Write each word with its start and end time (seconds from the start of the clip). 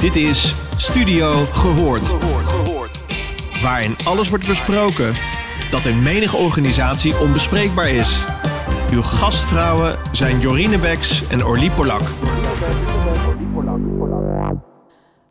Dit 0.00 0.16
is 0.16 0.54
Studio 0.76 1.44
Gehoord. 1.52 2.14
Waarin 3.62 3.96
alles 4.04 4.28
wordt 4.28 4.46
besproken 4.46 5.16
dat 5.70 5.86
in 5.86 6.02
menige 6.02 6.36
organisatie 6.36 7.18
onbespreekbaar 7.18 7.88
is. 7.88 8.24
Uw 8.92 9.02
gastvrouwen 9.02 9.98
zijn 10.12 10.40
Jorine 10.40 10.78
Beks 10.78 11.28
en 11.28 11.44
Orlie 11.44 11.70
Polak. 11.70 12.00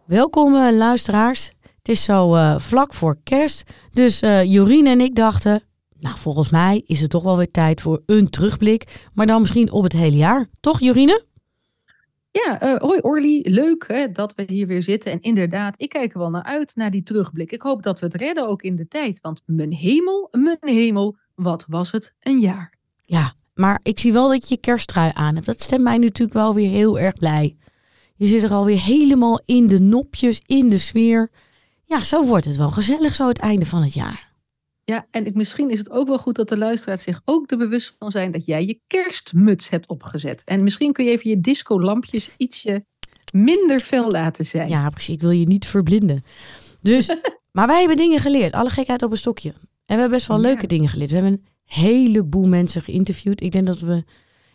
Welkom 0.05 0.53
uh, 0.53 0.77
luisteraars. 0.77 1.51
Het 1.61 1.89
is 1.89 2.03
zo 2.03 2.35
uh, 2.35 2.59
vlak 2.59 2.93
voor 2.93 3.17
kerst. 3.23 3.63
Dus 3.91 4.21
uh, 4.21 4.43
Jorine 4.43 4.89
en 4.89 5.01
ik 5.01 5.15
dachten, 5.15 5.63
nou 5.99 6.17
volgens 6.17 6.49
mij 6.49 6.83
is 6.85 7.01
het 7.01 7.09
toch 7.09 7.23
wel 7.23 7.37
weer 7.37 7.51
tijd 7.51 7.81
voor 7.81 8.01
een 8.05 8.29
terugblik. 8.29 8.83
Maar 9.13 9.25
dan 9.27 9.41
misschien 9.41 9.71
op 9.71 9.83
het 9.83 9.93
hele 9.93 10.17
jaar. 10.17 10.47
Toch 10.59 10.79
Jorine? 10.79 11.27
Ja, 12.31 12.63
uh, 12.63 12.79
hoi 12.79 12.99
Orly, 12.99 13.45
leuk 13.49 13.87
hè, 13.87 14.11
dat 14.11 14.35
we 14.35 14.43
hier 14.47 14.67
weer 14.67 14.83
zitten. 14.83 15.11
En 15.11 15.21
inderdaad, 15.21 15.73
ik 15.77 15.89
kijk 15.89 16.13
er 16.13 16.19
wel 16.19 16.29
naar 16.29 16.43
uit, 16.43 16.75
naar 16.75 16.91
die 16.91 17.03
terugblik. 17.03 17.51
Ik 17.51 17.61
hoop 17.61 17.83
dat 17.83 17.99
we 17.99 18.05
het 18.05 18.15
redden 18.15 18.47
ook 18.47 18.61
in 18.61 18.75
de 18.75 18.87
tijd. 18.87 19.21
Want 19.21 19.41
mijn 19.45 19.73
hemel, 19.73 20.27
mijn 20.31 20.57
hemel, 20.61 21.17
wat 21.35 21.65
was 21.67 21.91
het 21.91 22.15
een 22.19 22.39
jaar. 22.39 22.73
Ja, 23.01 23.33
maar 23.53 23.79
ik 23.83 23.99
zie 23.99 24.13
wel 24.13 24.29
dat 24.29 24.47
je 24.47 24.55
je 24.55 24.59
kersttrui 24.59 25.11
aan 25.13 25.33
hebt. 25.33 25.45
Dat 25.45 25.61
stemt 25.61 25.83
mij 25.83 25.97
natuurlijk 25.97 26.33
wel 26.33 26.53
weer 26.53 26.69
heel 26.69 26.99
erg 26.99 27.13
blij. 27.13 27.57
Je 28.15 28.25
zit 28.25 28.43
er 28.43 28.51
alweer 28.51 28.81
helemaal 28.81 29.41
in 29.45 29.67
de 29.67 29.79
nopjes, 29.79 30.41
in 30.45 30.69
de 30.69 30.77
sfeer. 30.77 31.31
Ja, 31.85 32.03
zo 32.03 32.25
wordt 32.25 32.45
het 32.45 32.57
wel 32.57 32.71
gezellig 32.71 33.15
zo 33.15 33.27
het 33.27 33.39
einde 33.39 33.65
van 33.65 33.81
het 33.81 33.93
jaar. 33.93 34.28
Ja, 34.89 35.07
en 35.11 35.25
ik, 35.25 35.35
misschien 35.35 35.69
is 35.69 35.77
het 35.77 35.89
ook 35.89 36.07
wel 36.07 36.17
goed 36.17 36.35
dat 36.35 36.49
de 36.49 36.57
luisteraars 36.57 37.03
zich 37.03 37.21
ook 37.25 37.51
er 37.51 37.57
bewust 37.57 37.95
van 37.99 38.11
zijn 38.11 38.31
dat 38.31 38.45
jij 38.45 38.65
je 38.65 38.79
kerstmuts 38.87 39.69
hebt 39.69 39.87
opgezet. 39.87 40.43
En 40.43 40.63
misschien 40.63 40.93
kun 40.93 41.05
je 41.05 41.11
even 41.11 41.29
je 41.29 41.39
discolampjes 41.39 42.29
ietsje 42.37 42.85
minder 43.31 43.79
fel 43.79 44.11
laten 44.11 44.45
zijn. 44.45 44.69
Ja, 44.69 44.89
precies. 44.89 45.15
Ik 45.15 45.21
wil 45.21 45.31
je 45.31 45.45
niet 45.45 45.65
verblinden. 45.65 46.23
Dus, 46.81 47.15
maar 47.51 47.67
wij 47.67 47.79
hebben 47.79 47.97
dingen 47.97 48.19
geleerd. 48.19 48.53
Alle 48.53 48.69
gekheid 48.69 49.03
op 49.03 49.11
een 49.11 49.17
stokje. 49.17 49.49
En 49.49 49.59
we 49.85 49.93
hebben 49.93 50.09
best 50.09 50.27
wel 50.27 50.39
leuke 50.39 50.67
dingen 50.67 50.89
geleerd. 50.89 51.09
We 51.09 51.15
hebben 51.15 51.33
een 51.33 51.45
heleboel 51.65 52.47
mensen 52.47 52.81
geïnterviewd. 52.81 53.41
Ik 53.41 53.51
denk 53.51 53.65
dat 53.65 53.79
we, 53.79 54.03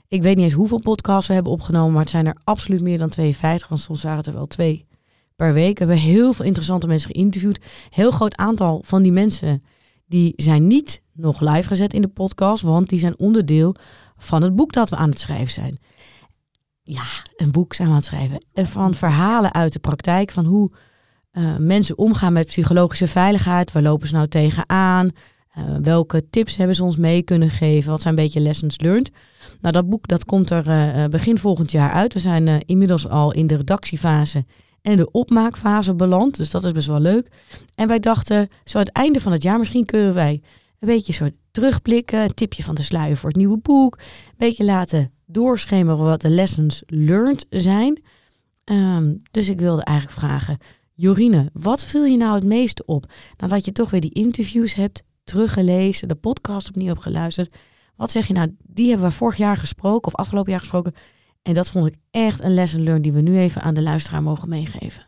ik 0.09 0.23
weet 0.23 0.37
niet 0.37 0.45
eens 0.45 0.55
hoeveel 0.55 0.81
podcasts 0.81 1.29
we 1.29 1.35
hebben 1.35 1.53
opgenomen, 1.53 1.93
maar 1.93 2.03
het 2.03 2.11
zijn 2.11 2.27
er 2.27 2.41
absoluut 2.45 2.83
meer 2.83 2.99
dan 2.99 3.09
52. 3.09 3.69
Want 3.69 3.81
soms 3.81 4.03
waren 4.03 4.19
het 4.19 4.27
er 4.27 4.35
wel 4.35 4.47
twee 4.47 4.87
per 5.37 5.53
week. 5.53 5.79
We 5.79 5.85
hebben 5.85 6.05
heel 6.05 6.33
veel 6.33 6.45
interessante 6.45 6.87
mensen 6.87 7.11
geïnterviewd. 7.11 7.59
Heel 7.91 8.11
groot 8.11 8.37
aantal 8.37 8.83
van 8.85 9.03
die 9.03 9.13
mensen 9.13 9.63
die 10.07 10.33
zijn 10.37 10.67
niet 10.67 11.03
nog 11.13 11.41
live 11.41 11.69
gezet 11.69 11.93
in 11.93 12.01
de 12.01 12.09
podcast, 12.09 12.63
want 12.63 12.89
die 12.89 12.99
zijn 12.99 13.19
onderdeel 13.19 13.75
van 14.17 14.43
het 14.43 14.55
boek 14.55 14.73
dat 14.73 14.91
we 14.91 14.97
aan 14.97 15.11
het 15.11 15.21
schrijven 15.21 15.53
zijn. 15.53 15.79
Ja, 16.83 17.05
een 17.37 17.51
boek 17.51 17.75
zijn 17.75 17.89
we 17.89 17.95
aan 17.95 18.01
het 18.01 18.09
schrijven. 18.09 18.45
En 18.53 18.67
van 18.67 18.95
verhalen 18.95 19.55
uit 19.55 19.73
de 19.73 19.79
praktijk, 19.79 20.31
van 20.31 20.45
hoe 20.45 20.71
uh, 21.33 21.57
mensen 21.57 21.99
omgaan 21.99 22.33
met 22.33 22.47
psychologische 22.47 23.07
veiligheid. 23.07 23.73
Waar 23.73 23.83
lopen 23.83 24.09
ze 24.09 24.15
nou 24.15 24.29
tegenaan? 24.29 25.11
Uh, 25.59 25.65
welke 25.83 26.29
tips 26.31 26.57
hebben 26.57 26.77
ze 26.77 26.85
ons 26.85 26.97
mee 26.97 27.23
kunnen 27.23 27.51
geven? 27.51 27.91
Wat 27.91 28.03
zijn 28.03 28.17
een 28.17 28.23
beetje 28.23 28.41
lessons 28.41 28.81
learned? 28.81 29.11
Nou, 29.61 29.75
dat 29.75 29.89
boek 29.89 30.09
dat 30.09 30.25
komt 30.25 30.51
er 30.51 30.69
uh, 30.69 31.07
begin 31.07 31.39
volgend 31.39 31.71
jaar 31.71 31.91
uit. 31.91 32.13
We 32.13 32.21
zijn 32.21 32.63
inmiddels 32.67 33.09
al 33.09 33.33
in 33.33 33.47
de 33.47 33.57
redactiefase 33.57 34.45
en 34.85 34.97
de 34.97 35.11
opmaakfase 35.11 35.95
beland. 35.95 36.37
Dus 36.37 36.51
dat 36.51 36.65
is 36.65 36.73
best 36.73 36.87
wel 36.87 37.01
leuk. 37.01 37.29
En 37.75 37.89
wij 37.89 38.01
dachten, 38.01 38.49
zo 38.65 38.79
het 38.79 38.93
einde 38.93 39.21
van 39.21 39.33
het 39.33 39.43
jaar, 39.43 39.59
misschien 39.59 39.85
kunnen 39.85 40.15
wij 40.15 40.41
een 40.79 40.89
beetje 40.89 41.13
soort 41.13 41.35
terugblikken. 41.51 42.23
Een 42.23 42.35
tipje 42.35 42.63
van 42.63 42.75
de 42.75 42.83
sluier 42.83 43.17
voor 43.17 43.29
het 43.29 43.39
nieuwe 43.39 43.59
boek. 43.59 43.97
Een 43.97 44.35
beetje 44.37 44.65
laten 44.65 45.13
doorschemeren 45.27 46.05
wat 46.05 46.21
de 46.21 46.31
lessons 46.31 46.83
learned 46.87 47.47
zijn. 47.51 48.03
Um, 48.65 49.23
dus 49.31 49.49
ik 49.49 49.61
wilde 49.61 49.85
eigenlijk 49.85 50.19
vragen, 50.19 50.59
Jorine, 50.95 51.51
wat 51.53 51.85
viel 51.85 52.05
je 52.05 52.17
nou 52.17 52.35
het 52.35 52.45
meeste 52.45 52.85
op? 52.87 53.13
Nadat 53.37 53.65
je 53.65 53.73
toch 53.73 53.91
weer 53.91 54.01
die 54.01 54.13
interviews 54.13 54.75
hebt 54.75 55.03
teruggelezen, 55.25 56.09
de 56.09 56.15
podcast 56.15 56.69
opnieuw 56.69 56.89
hebt 56.89 57.03
geluisterd. 57.03 57.57
Wat 57.97 58.11
zeg 58.11 58.27
je 58.27 58.33
nou, 58.33 58.57
die 58.63 58.89
hebben 58.89 59.07
we 59.07 59.15
vorig 59.15 59.37
jaar 59.37 59.57
gesproken 59.57 60.07
of 60.13 60.15
afgelopen 60.15 60.51
jaar 60.51 60.61
gesproken. 60.61 60.95
En 61.45 61.55
dat 61.55 61.71
vond 61.71 61.87
ik 61.87 61.95
echt 62.11 62.43
een 62.43 62.55
lesson 62.55 62.83
learned 62.83 63.03
die 63.03 63.13
we 63.13 63.21
nu 63.21 63.39
even 63.39 63.63
aan 63.63 63.75
de 63.75 63.83
luisteraar 63.83 64.23
mogen 64.23 64.49
meegeven. 64.49 65.07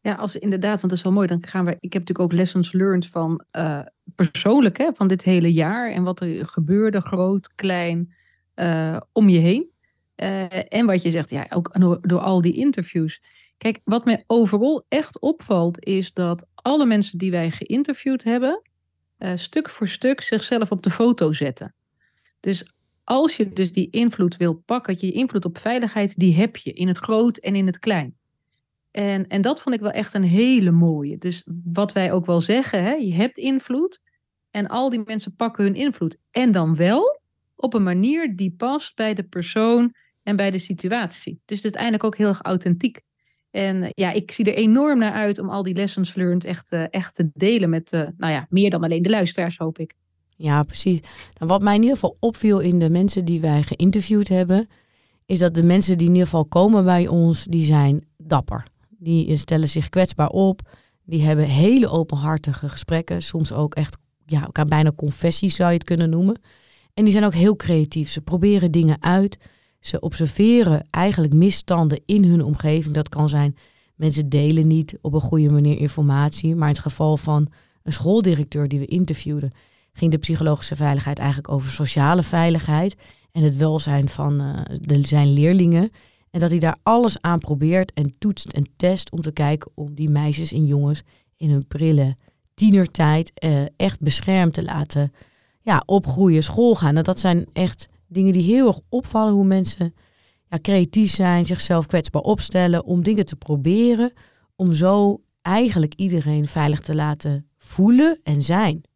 Ja, 0.00 0.14
als 0.14 0.36
inderdaad, 0.36 0.80
want 0.80 0.88
dat 0.88 0.92
is 0.92 1.02
wel 1.02 1.12
mooi. 1.12 1.26
Dan 1.26 1.46
gaan 1.46 1.64
we. 1.64 1.70
Ik 1.70 1.92
heb 1.92 2.02
natuurlijk 2.02 2.20
ook 2.20 2.32
lessons 2.32 2.72
learned 2.72 3.06
van 3.06 3.44
uh, 3.52 3.80
persoonlijk, 4.14 4.78
hè, 4.78 4.90
van 4.94 5.08
dit 5.08 5.22
hele 5.22 5.52
jaar 5.52 5.90
en 5.90 6.02
wat 6.02 6.20
er 6.20 6.46
gebeurde, 6.46 7.00
groot, 7.00 7.54
klein, 7.54 8.14
uh, 8.54 8.96
om 9.12 9.28
je 9.28 9.38
heen. 9.38 9.70
Uh, 10.16 10.72
en 10.72 10.86
wat 10.86 11.02
je 11.02 11.10
zegt, 11.10 11.30
ja, 11.30 11.46
ook 11.50 11.80
door, 11.80 11.98
door, 12.00 12.20
al 12.20 12.40
die 12.40 12.54
interviews. 12.54 13.22
Kijk, 13.56 13.80
wat 13.84 14.04
mij 14.04 14.24
overal 14.26 14.84
echt 14.88 15.20
opvalt, 15.20 15.84
is 15.84 16.12
dat 16.12 16.46
alle 16.54 16.86
mensen 16.86 17.18
die 17.18 17.30
wij 17.30 17.50
geïnterviewd 17.50 18.24
hebben, 18.24 18.62
stuk 19.34 19.70
voor 19.70 19.88
stuk 19.88 20.20
zichzelf 20.20 20.70
op 20.70 20.82
de 20.82 20.90
foto 20.90 21.32
zetten. 21.32 21.74
Dus 22.40 22.64
als 23.08 23.36
je 23.36 23.52
dus 23.52 23.72
die 23.72 23.90
invloed 23.90 24.36
wil 24.36 24.54
pakken, 24.54 24.96
je 24.98 25.12
invloed 25.12 25.44
op 25.44 25.58
veiligheid, 25.58 26.18
die 26.18 26.34
heb 26.34 26.56
je 26.56 26.72
in 26.72 26.88
het 26.88 26.98
groot 26.98 27.36
en 27.36 27.54
in 27.54 27.66
het 27.66 27.78
klein. 27.78 28.16
En, 28.90 29.28
en 29.28 29.42
dat 29.42 29.60
vond 29.60 29.74
ik 29.74 29.80
wel 29.80 29.90
echt 29.90 30.14
een 30.14 30.22
hele 30.22 30.70
mooie. 30.70 31.18
Dus 31.18 31.46
wat 31.64 31.92
wij 31.92 32.12
ook 32.12 32.26
wel 32.26 32.40
zeggen, 32.40 32.82
hè, 32.82 32.92
je 32.92 33.14
hebt 33.14 33.38
invloed 33.38 34.00
en 34.50 34.66
al 34.66 34.90
die 34.90 35.02
mensen 35.04 35.34
pakken 35.36 35.64
hun 35.64 35.74
invloed. 35.74 36.16
En 36.30 36.52
dan 36.52 36.76
wel 36.76 37.20
op 37.56 37.74
een 37.74 37.82
manier 37.82 38.36
die 38.36 38.54
past 38.56 38.96
bij 38.96 39.14
de 39.14 39.24
persoon 39.24 39.94
en 40.22 40.36
bij 40.36 40.50
de 40.50 40.58
situatie. 40.58 41.40
Dus 41.44 41.56
het 41.56 41.64
uiteindelijk 41.64 42.04
ook 42.04 42.16
heel 42.16 42.28
erg 42.28 42.42
authentiek. 42.42 43.00
En 43.50 43.92
ja, 43.94 44.12
ik 44.12 44.30
zie 44.30 44.44
er 44.44 44.54
enorm 44.54 44.98
naar 44.98 45.12
uit 45.12 45.38
om 45.38 45.50
al 45.50 45.62
die 45.62 45.74
lessons 45.74 46.14
learned 46.14 46.44
echt, 46.44 46.72
uh, 46.72 46.84
echt 46.90 47.14
te 47.14 47.30
delen 47.34 47.70
met, 47.70 47.92
uh, 47.92 48.00
nou 48.16 48.32
ja, 48.32 48.46
meer 48.50 48.70
dan 48.70 48.82
alleen 48.82 49.02
de 49.02 49.10
luisteraars, 49.10 49.56
hoop 49.56 49.78
ik. 49.78 49.94
Ja, 50.38 50.62
precies. 50.62 51.00
Nou, 51.38 51.50
wat 51.50 51.62
mij 51.62 51.74
in 51.74 51.80
ieder 51.80 51.96
geval 51.96 52.16
opviel 52.20 52.58
in 52.58 52.78
de 52.78 52.90
mensen 52.90 53.24
die 53.24 53.40
wij 53.40 53.62
geïnterviewd 53.62 54.28
hebben, 54.28 54.68
is 55.26 55.38
dat 55.38 55.54
de 55.54 55.62
mensen 55.62 55.98
die 55.98 56.06
in 56.06 56.12
ieder 56.12 56.28
geval 56.28 56.44
komen 56.44 56.84
bij 56.84 57.08
ons, 57.08 57.44
die 57.44 57.64
zijn 57.64 58.04
dapper. 58.16 58.66
Die 58.98 59.36
stellen 59.36 59.68
zich 59.68 59.88
kwetsbaar 59.88 60.28
op. 60.28 60.60
Die 61.04 61.22
hebben 61.22 61.44
hele 61.44 61.88
openhartige 61.88 62.68
gesprekken. 62.68 63.22
Soms 63.22 63.52
ook 63.52 63.74
echt, 63.74 63.96
ja, 64.26 64.48
bijna 64.66 64.92
confessies 64.96 65.56
zou 65.56 65.68
je 65.68 65.74
het 65.74 65.84
kunnen 65.84 66.10
noemen. 66.10 66.40
En 66.94 67.04
die 67.04 67.12
zijn 67.12 67.24
ook 67.24 67.34
heel 67.34 67.56
creatief. 67.56 68.10
Ze 68.10 68.20
proberen 68.20 68.70
dingen 68.70 69.02
uit. 69.02 69.38
Ze 69.80 70.00
observeren 70.00 70.86
eigenlijk 70.90 71.32
misstanden 71.32 72.00
in 72.06 72.24
hun 72.24 72.44
omgeving. 72.44 72.94
Dat 72.94 73.08
kan 73.08 73.28
zijn, 73.28 73.56
mensen 73.94 74.28
delen 74.28 74.66
niet 74.66 74.98
op 75.00 75.12
een 75.12 75.20
goede 75.20 75.50
manier 75.50 75.78
informatie. 75.78 76.54
Maar 76.54 76.68
in 76.68 76.74
het 76.74 76.82
geval 76.82 77.16
van 77.16 77.48
een 77.82 77.92
schooldirecteur 77.92 78.68
die 78.68 78.78
we 78.78 78.86
interviewden, 78.86 79.52
ging 79.98 80.10
de 80.10 80.18
psychologische 80.18 80.76
veiligheid 80.76 81.18
eigenlijk 81.18 81.52
over 81.52 81.70
sociale 81.70 82.22
veiligheid 82.22 82.96
en 83.32 83.42
het 83.42 83.56
welzijn 83.56 84.08
van 84.08 84.42
uh, 84.42 84.60
de, 84.80 85.06
zijn 85.06 85.32
leerlingen. 85.32 85.90
En 86.30 86.40
dat 86.40 86.50
hij 86.50 86.58
daar 86.58 86.76
alles 86.82 87.20
aan 87.20 87.38
probeert 87.38 87.92
en 87.92 88.14
toetst 88.18 88.52
en 88.52 88.66
test 88.76 89.10
om 89.10 89.20
te 89.20 89.32
kijken 89.32 89.70
om 89.74 89.94
die 89.94 90.10
meisjes 90.10 90.52
en 90.52 90.66
jongens 90.66 91.02
in 91.36 91.50
hun 91.50 91.66
prille 91.66 92.16
tienertijd 92.54 93.32
uh, 93.44 93.62
echt 93.76 94.00
beschermd 94.00 94.54
te 94.54 94.62
laten 94.62 95.12
ja, 95.62 95.82
opgroeien, 95.86 96.42
school 96.42 96.74
gaan. 96.74 96.96
En 96.96 97.04
dat 97.04 97.18
zijn 97.18 97.46
echt 97.52 97.88
dingen 98.06 98.32
die 98.32 98.42
heel 98.42 98.66
erg 98.66 98.80
opvallen 98.88 99.32
hoe 99.32 99.44
mensen 99.44 99.94
ja, 100.48 100.58
creatief 100.62 101.10
zijn, 101.10 101.44
zichzelf 101.44 101.86
kwetsbaar 101.86 102.22
opstellen 102.22 102.84
om 102.84 103.02
dingen 103.02 103.26
te 103.26 103.36
proberen. 103.36 104.12
Om 104.56 104.72
zo 104.72 105.20
eigenlijk 105.42 105.94
iedereen 105.94 106.46
veilig 106.46 106.80
te 106.80 106.94
laten 106.94 107.48
voelen 107.56 108.20
en 108.22 108.42
zijn. 108.42 108.87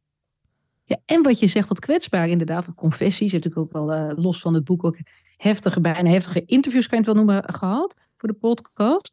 Ja, 0.85 0.99
en 1.05 1.23
wat 1.23 1.39
je 1.39 1.47
zegt, 1.47 1.69
dat 1.69 1.79
kwetsbaar 1.79 2.29
inderdaad, 2.29 2.65
van 2.65 2.75
confessies, 2.75 3.33
natuurlijk 3.33 3.63
ook 3.63 3.73
wel 3.73 3.93
uh, 3.93 4.13
los 4.17 4.41
van 4.41 4.55
het 4.55 4.65
boek 4.65 4.85
ook 4.85 4.97
heftige, 5.37 5.81
bijna 5.81 6.11
heftige 6.11 6.45
interviews, 6.45 6.87
kan 6.87 6.99
je 6.99 7.05
het 7.05 7.15
wel 7.15 7.25
noemen, 7.25 7.55
gehad 7.55 7.95
voor 8.17 8.29
de 8.29 8.35
podcast. 8.35 9.13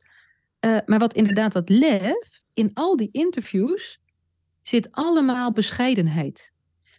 Uh, 0.66 0.77
maar 0.86 1.00
wat 1.00 1.13
inderdaad, 1.13 1.51
dat 1.51 1.69
lef, 1.69 2.42
in 2.54 2.71
al 2.74 2.95
die 2.95 3.10
interviews 3.12 4.00
zit 4.62 4.92
allemaal 4.92 5.51
bescheidenheid. 5.51 6.51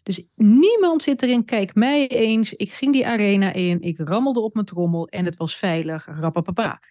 Dus 0.03 0.27
niemand 0.35 1.03
zit 1.03 1.23
erin, 1.23 1.45
kijk 1.45 1.75
mij 1.75 2.09
eens, 2.09 2.53
ik 2.53 2.73
ging 2.73 2.93
die 2.93 3.07
arena 3.07 3.53
in, 3.53 3.81
ik 3.81 3.99
rammelde 3.99 4.41
op 4.41 4.55
mijn 4.55 4.67
trommel 4.67 5.09
en 5.09 5.25
het 5.25 5.37
was 5.37 5.57
veilig, 5.57 6.07
rappapapa. 6.07 6.83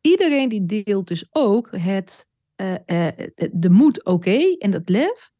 Iedereen 0.00 0.48
die 0.48 0.66
deelt 0.84 1.08
dus 1.08 1.26
ook 1.30 1.68
het, 1.70 2.28
uh, 2.56 2.74
de 3.52 3.70
moed 3.70 4.04
oké 4.04 4.56
en 4.58 4.70
dat 4.70 4.88
lef 4.88 5.31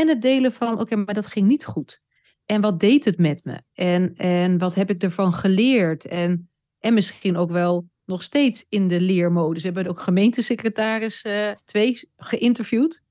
en 0.00 0.08
het 0.08 0.22
delen 0.22 0.52
van, 0.52 0.80
oké, 0.80 0.96
maar 0.96 1.14
dat 1.14 1.26
ging 1.26 1.46
niet 1.46 1.64
goed. 1.64 2.00
En 2.46 2.60
wat 2.60 2.80
deed 2.80 3.04
het 3.04 3.18
met 3.18 3.44
me? 3.44 3.62
En, 3.74 4.16
en 4.16 4.58
wat 4.58 4.74
heb 4.74 4.90
ik 4.90 5.02
ervan 5.02 5.32
geleerd? 5.32 6.06
En, 6.06 6.50
en 6.78 6.94
misschien 6.94 7.36
ook 7.36 7.50
wel 7.50 7.88
nog 8.04 8.22
steeds 8.22 8.64
in 8.68 8.88
de 8.88 9.00
leermodus. 9.00 9.62
We 9.62 9.68
hebben 9.68 9.92
ook 9.92 10.00
gemeentesecretaris 10.00 11.24
uh, 11.24 11.50
twee 11.64 12.08
geïnterviewd. 12.16 13.02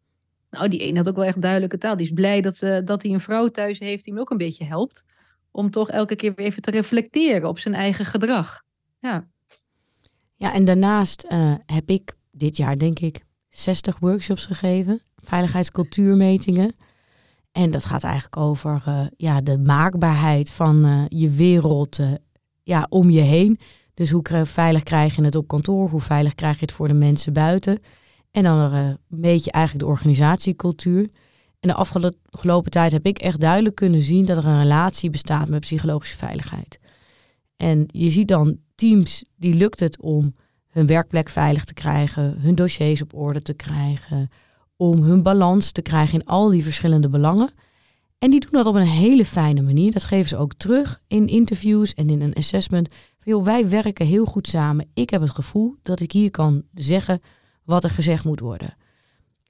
Nou, 0.49 0.67
die 0.67 0.87
een 0.87 0.97
had 0.97 1.07
ook 1.07 1.15
wel 1.15 1.25
echt 1.25 1.41
duidelijke 1.41 1.77
taal. 1.77 1.95
Die 1.95 2.05
is 2.05 2.13
blij 2.13 2.41
dat, 2.41 2.61
uh, 2.61 2.79
dat 2.85 3.03
hij 3.03 3.11
een 3.11 3.19
vrouw 3.19 3.47
thuis 3.47 3.79
heeft 3.79 4.03
die 4.03 4.13
hem 4.13 4.21
ook 4.21 4.29
een 4.29 4.37
beetje 4.37 4.65
helpt. 4.65 5.05
Om 5.51 5.69
toch 5.69 5.89
elke 5.89 6.15
keer 6.15 6.33
weer 6.35 6.45
even 6.45 6.61
te 6.61 6.71
reflecteren 6.71 7.49
op 7.49 7.59
zijn 7.59 7.73
eigen 7.75 8.05
gedrag. 8.05 8.63
Ja, 8.99 9.27
ja 10.35 10.53
en 10.53 10.65
daarnaast 10.65 11.25
uh, 11.29 11.55
heb 11.65 11.89
ik 11.89 12.13
dit 12.31 12.57
jaar 12.57 12.77
denk 12.77 12.99
ik 12.99 13.21
60 13.49 13.99
workshops 13.99 14.45
gegeven, 14.45 15.01
veiligheidscultuurmetingen. 15.23 16.75
En 17.51 17.71
dat 17.71 17.85
gaat 17.85 18.03
eigenlijk 18.03 18.37
over 18.37 18.83
uh, 18.87 19.05
ja, 19.17 19.41
de 19.41 19.57
maakbaarheid 19.57 20.51
van 20.51 20.85
uh, 20.85 21.03
je 21.07 21.29
wereld 21.29 21.99
uh, 21.99 22.11
ja, 22.63 22.85
om 22.89 23.09
je 23.09 23.21
heen. 23.21 23.59
Dus 23.93 24.11
hoe 24.11 24.45
veilig 24.45 24.83
krijg 24.83 25.15
je 25.15 25.23
het 25.23 25.35
op 25.35 25.47
kantoor? 25.47 25.89
Hoe 25.89 26.01
veilig 26.01 26.35
krijg 26.35 26.55
je 26.55 26.65
het 26.65 26.71
voor 26.71 26.87
de 26.87 26.93
mensen 26.93 27.33
buiten? 27.33 27.79
En 28.31 28.43
dan 28.43 28.73
een 28.73 28.97
beetje 29.07 29.51
eigenlijk 29.51 29.85
de 29.85 29.91
organisatiecultuur. 29.91 31.09
En 31.59 31.69
de 31.69 31.73
afgelopen 31.73 32.71
tijd 32.71 32.91
heb 32.91 33.05
ik 33.05 33.17
echt 33.17 33.39
duidelijk 33.39 33.75
kunnen 33.75 34.01
zien 34.01 34.25
dat 34.25 34.37
er 34.37 34.45
een 34.45 34.61
relatie 34.61 35.09
bestaat 35.09 35.49
met 35.49 35.59
psychologische 35.59 36.17
veiligheid. 36.17 36.79
En 37.57 37.83
je 37.87 38.09
ziet 38.09 38.27
dan 38.27 38.57
teams 38.75 39.23
die 39.35 39.55
lukt 39.55 39.79
het 39.79 40.01
om 40.01 40.35
hun 40.67 40.85
werkplek 40.85 41.29
veilig 41.29 41.63
te 41.63 41.73
krijgen, 41.73 42.39
hun 42.39 42.55
dossiers 42.55 43.01
op 43.01 43.13
orde 43.13 43.41
te 43.41 43.53
krijgen, 43.53 44.29
om 44.81 45.03
hun 45.03 45.23
balans 45.23 45.71
te 45.71 45.81
krijgen 45.81 46.19
in 46.19 46.25
al 46.25 46.49
die 46.49 46.63
verschillende 46.63 47.09
belangen. 47.09 47.49
En 48.17 48.31
die 48.31 48.39
doen 48.39 48.51
dat 48.51 48.65
op 48.65 48.75
een 48.75 48.81
hele 48.81 49.25
fijne 49.25 49.61
manier. 49.61 49.91
Dat 49.91 50.03
geven 50.03 50.27
ze 50.27 50.37
ook 50.37 50.53
terug 50.53 51.01
in 51.07 51.27
interviews 51.27 51.93
en 51.93 52.09
in 52.09 52.21
een 52.21 52.33
assessment. 52.33 52.89
Van, 53.19 53.43
wij 53.43 53.69
werken 53.69 54.05
heel 54.05 54.25
goed 54.25 54.47
samen. 54.47 54.89
Ik 54.93 55.09
heb 55.09 55.21
het 55.21 55.29
gevoel 55.29 55.75
dat 55.81 55.99
ik 55.99 56.11
hier 56.11 56.31
kan 56.31 56.63
zeggen 56.73 57.21
wat 57.63 57.83
er 57.83 57.89
gezegd 57.89 58.23
moet 58.23 58.39
worden. 58.39 58.75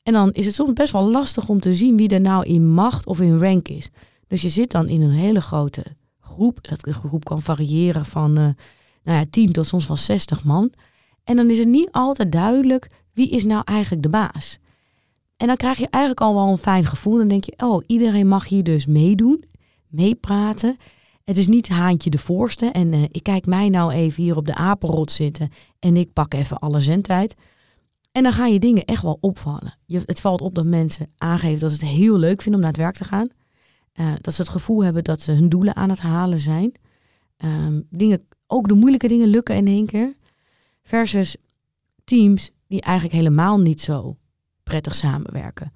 En 0.03 0.13
dan 0.13 0.31
is 0.31 0.45
het 0.45 0.55
soms 0.55 0.73
best 0.73 0.91
wel 0.91 1.11
lastig 1.11 1.49
om 1.49 1.59
te 1.59 1.73
zien 1.73 1.97
wie 1.97 2.09
er 2.09 2.21
nou 2.21 2.45
in 2.45 2.73
macht 2.73 3.07
of 3.07 3.19
in 3.19 3.39
rank 3.39 3.67
is. 3.67 3.89
Dus 4.27 4.41
je 4.41 4.49
zit 4.49 4.71
dan 4.71 4.87
in 4.87 5.01
een 5.01 5.11
hele 5.11 5.41
grote 5.41 5.83
groep. 6.19 6.67
Dat 6.67 6.95
groep 6.95 7.25
kan 7.25 7.41
variëren 7.41 8.05
van 8.05 8.29
uh, 8.29 8.49
nou 9.03 9.17
ja, 9.19 9.25
10 9.29 9.51
tot 9.51 9.67
soms 9.67 9.87
wel 9.87 9.97
60 9.97 10.43
man. 10.43 10.71
En 11.23 11.35
dan 11.35 11.49
is 11.49 11.59
het 11.59 11.67
niet 11.67 11.91
altijd 11.91 12.31
duidelijk 12.31 12.89
wie 13.13 13.29
is 13.29 13.43
nou 13.43 13.61
eigenlijk 13.65 14.03
de 14.03 14.09
baas. 14.09 14.59
En 15.39 15.47
dan 15.47 15.55
krijg 15.55 15.77
je 15.77 15.87
eigenlijk 15.89 16.23
al 16.23 16.33
wel 16.33 16.51
een 16.51 16.57
fijn 16.57 16.85
gevoel. 16.85 17.17
Dan 17.17 17.27
denk 17.27 17.43
je, 17.43 17.53
oh, 17.57 17.83
iedereen 17.87 18.27
mag 18.27 18.47
hier 18.47 18.63
dus 18.63 18.85
meedoen, 18.85 19.43
meepraten. 19.87 20.77
Het 21.23 21.37
is 21.37 21.47
niet 21.47 21.67
haantje 21.67 22.09
de 22.09 22.17
voorste. 22.17 22.65
En 22.65 22.93
uh, 22.93 23.03
ik 23.11 23.23
kijk 23.23 23.45
mij 23.45 23.69
nou 23.69 23.91
even 23.91 24.23
hier 24.23 24.37
op 24.37 24.45
de 24.45 24.55
apenrot 24.55 25.11
zitten 25.11 25.49
en 25.79 25.97
ik 25.97 26.13
pak 26.13 26.33
even 26.33 26.59
alle 26.59 26.81
zendtijd. 26.81 27.35
En 28.11 28.23
dan 28.23 28.31
gaan 28.31 28.53
je 28.53 28.59
dingen 28.59 28.85
echt 28.85 29.01
wel 29.01 29.17
opvallen. 29.21 29.77
Je, 29.85 30.01
het 30.05 30.21
valt 30.21 30.41
op 30.41 30.55
dat 30.55 30.65
mensen 30.65 31.11
aangeven 31.17 31.59
dat 31.59 31.71
ze 31.71 31.85
het 31.85 31.95
heel 31.95 32.17
leuk 32.17 32.41
vinden 32.41 32.53
om 32.53 32.59
naar 32.59 32.75
het 32.75 32.81
werk 32.81 32.95
te 32.95 33.03
gaan. 33.03 33.27
Uh, 33.93 34.13
dat 34.21 34.33
ze 34.33 34.41
het 34.41 34.51
gevoel 34.51 34.83
hebben 34.83 35.03
dat 35.03 35.21
ze 35.21 35.31
hun 35.31 35.49
doelen 35.49 35.75
aan 35.75 35.89
het 35.89 35.99
halen 35.99 36.39
zijn. 36.39 36.71
Um, 37.37 37.87
dingen, 37.89 38.27
ook 38.47 38.67
de 38.67 38.73
moeilijke 38.73 39.07
dingen 39.07 39.27
lukken 39.27 39.55
in 39.55 39.67
één 39.67 39.85
keer. 39.85 40.15
Versus 40.81 41.35
teams 42.03 42.51
die 42.67 42.81
eigenlijk 42.81 43.15
helemaal 43.15 43.59
niet 43.59 43.81
zo 43.81 44.17
prettig 44.69 44.95
samenwerken. 44.95 45.73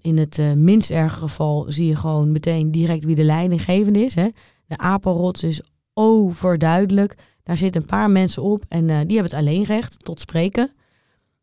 in 0.00 0.18
het 0.18 0.38
uh, 0.38 0.52
minst 0.52 0.90
erge 0.90 1.18
geval 1.18 1.66
zie 1.68 1.86
je 1.86 1.96
gewoon 1.96 2.32
meteen 2.32 2.70
direct 2.70 3.04
wie 3.04 3.14
de 3.14 3.24
leidinggevende 3.24 3.98
is. 4.04 4.14
Hè. 4.14 4.28
De 4.66 4.78
apenrots 4.78 5.42
is 5.42 5.60
overduidelijk. 5.94 7.14
Daar 7.42 7.56
zitten 7.56 7.80
een 7.80 7.86
paar 7.86 8.10
mensen 8.10 8.42
op 8.42 8.64
en 8.68 8.82
uh, 8.82 8.98
die 9.06 9.18
hebben 9.18 9.22
het 9.22 9.34
alleen 9.34 9.64
recht 9.64 10.04
tot 10.04 10.20
spreken. 10.20 10.72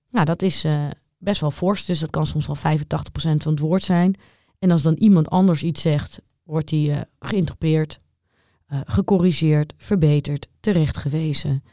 Nou, 0.10 0.26
dat 0.26 0.42
is 0.42 0.66
uh, 0.66 0.88
best 1.18 1.42
wel 1.42 1.52
fors, 1.52 1.86
dus 1.86 2.00
dat 2.00 2.10
kan 2.10 2.26
soms 2.26 2.48
wel 2.48 2.58
85% 2.58 2.82
van 3.16 3.52
het 3.52 3.60
woord 3.60 3.84
zijn. 3.84 4.16
En 4.60 4.72
als 4.72 4.82
dan 4.82 4.94
iemand 4.94 5.30
anders 5.30 5.64
iets 5.64 5.82
zegt, 5.82 6.22
wordt 6.44 6.68
die 6.68 6.90
uh, 6.90 7.02
geïnterpreteerd, 7.20 8.00
uh, 8.70 8.80
gecorrigeerd, 8.86 9.74
verbeterd, 9.78 10.48
terechtgewezen. 10.60 11.64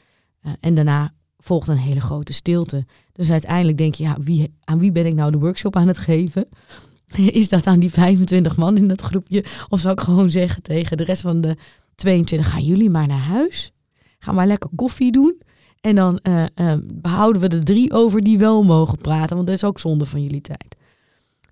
en 0.60 0.74
daarna 0.74 1.12
volgt 1.42 1.68
een 1.68 1.76
hele 1.76 2.00
grote 2.00 2.32
stilte. 2.32 2.86
Dus 3.12 3.30
uiteindelijk 3.30 3.78
denk 3.78 3.94
je, 3.94 4.02
ja, 4.04 4.16
wie, 4.20 4.54
aan 4.64 4.78
wie 4.78 4.92
ben 4.92 5.06
ik 5.06 5.14
nou 5.14 5.30
de 5.30 5.38
workshop 5.38 5.76
aan 5.76 5.88
het 5.88 5.98
geven? 5.98 6.48
Is 7.40 7.48
dat 7.48 7.66
aan 7.66 7.80
die 7.80 7.90
25 7.90 8.56
man 8.56 8.76
in 8.76 8.88
dat 8.88 9.00
groepje? 9.00 9.44
Of 9.68 9.80
zou 9.80 9.94
ik 9.94 10.00
gewoon 10.00 10.30
zeggen 10.30 10.62
tegen 10.62 10.96
de 10.96 11.04
rest 11.04 11.22
van 11.22 11.40
de 11.40 11.56
22, 11.94 12.50
gaan 12.50 12.64
jullie 12.64 12.90
maar 12.90 13.06
naar 13.06 13.18
huis? 13.18 13.72
Ga 14.18 14.32
maar 14.32 14.46
lekker 14.46 14.70
koffie 14.76 15.12
doen. 15.12 15.40
En 15.80 15.94
dan 15.94 16.20
uh, 16.22 16.74
behouden 16.94 17.42
we 17.42 17.48
de 17.48 17.62
drie 17.62 17.92
over 17.92 18.20
die 18.20 18.38
wel 18.38 18.62
mogen 18.62 18.98
praten, 18.98 19.36
want 19.36 19.46
dat 19.46 19.56
is 19.56 19.64
ook 19.64 19.78
zonde 19.78 20.06
van 20.06 20.22
jullie 20.22 20.40
tijd. 20.40 20.76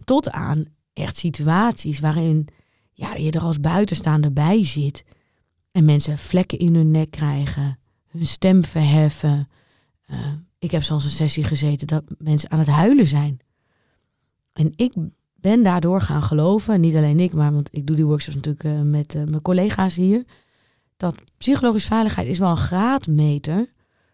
Tot 0.05 0.31
aan 0.31 0.65
echt 0.93 1.17
situaties 1.17 2.01
waarin 2.01 2.49
ja, 2.93 3.15
je 3.15 3.31
er 3.31 3.41
als 3.41 3.61
buitenstaander 3.61 4.33
bij 4.33 4.65
zit 4.65 5.05
en 5.73 5.85
mensen 5.85 6.19
vlekken 6.19 6.59
in 6.59 6.75
hun 6.75 6.91
nek 6.91 7.11
krijgen, 7.11 7.79
hun 8.07 8.27
stem 8.27 8.65
verheffen. 8.65 9.49
Uh, 10.11 10.33
ik 10.59 10.71
heb 10.71 10.83
zoals 10.83 11.05
een 11.05 11.11
sessie 11.11 11.45
gezeten 11.45 11.87
dat 11.87 12.05
mensen 12.19 12.51
aan 12.51 12.59
het 12.59 12.69
huilen 12.69 13.07
zijn. 13.07 13.39
En 14.53 14.73
ik 14.77 14.95
ben 15.35 15.63
daardoor 15.63 16.01
gaan 16.01 16.23
geloven, 16.23 16.81
niet 16.81 16.95
alleen 16.95 17.21
ik, 17.21 17.33
maar 17.33 17.53
want 17.53 17.69
ik 17.73 17.87
doe 17.87 17.97
die 17.97 18.05
workshops 18.05 18.37
natuurlijk 18.37 18.85
met 18.85 19.15
mijn 19.15 19.43
collega's 19.43 19.97
hier, 19.97 20.25
dat 20.97 21.15
psychologische 21.37 21.89
veiligheid 21.89 22.29
is 22.29 22.39
wel 22.39 22.51
een 22.51 22.57
graadmeter 22.57 23.73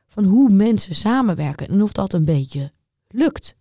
van 0.08 0.24
hoe 0.24 0.50
mensen 0.50 0.94
samenwerken 0.94 1.68
en 1.68 1.82
of 1.82 1.92
dat 1.92 2.12
een 2.12 2.24
beetje 2.24 2.72
lukt. 3.08 3.56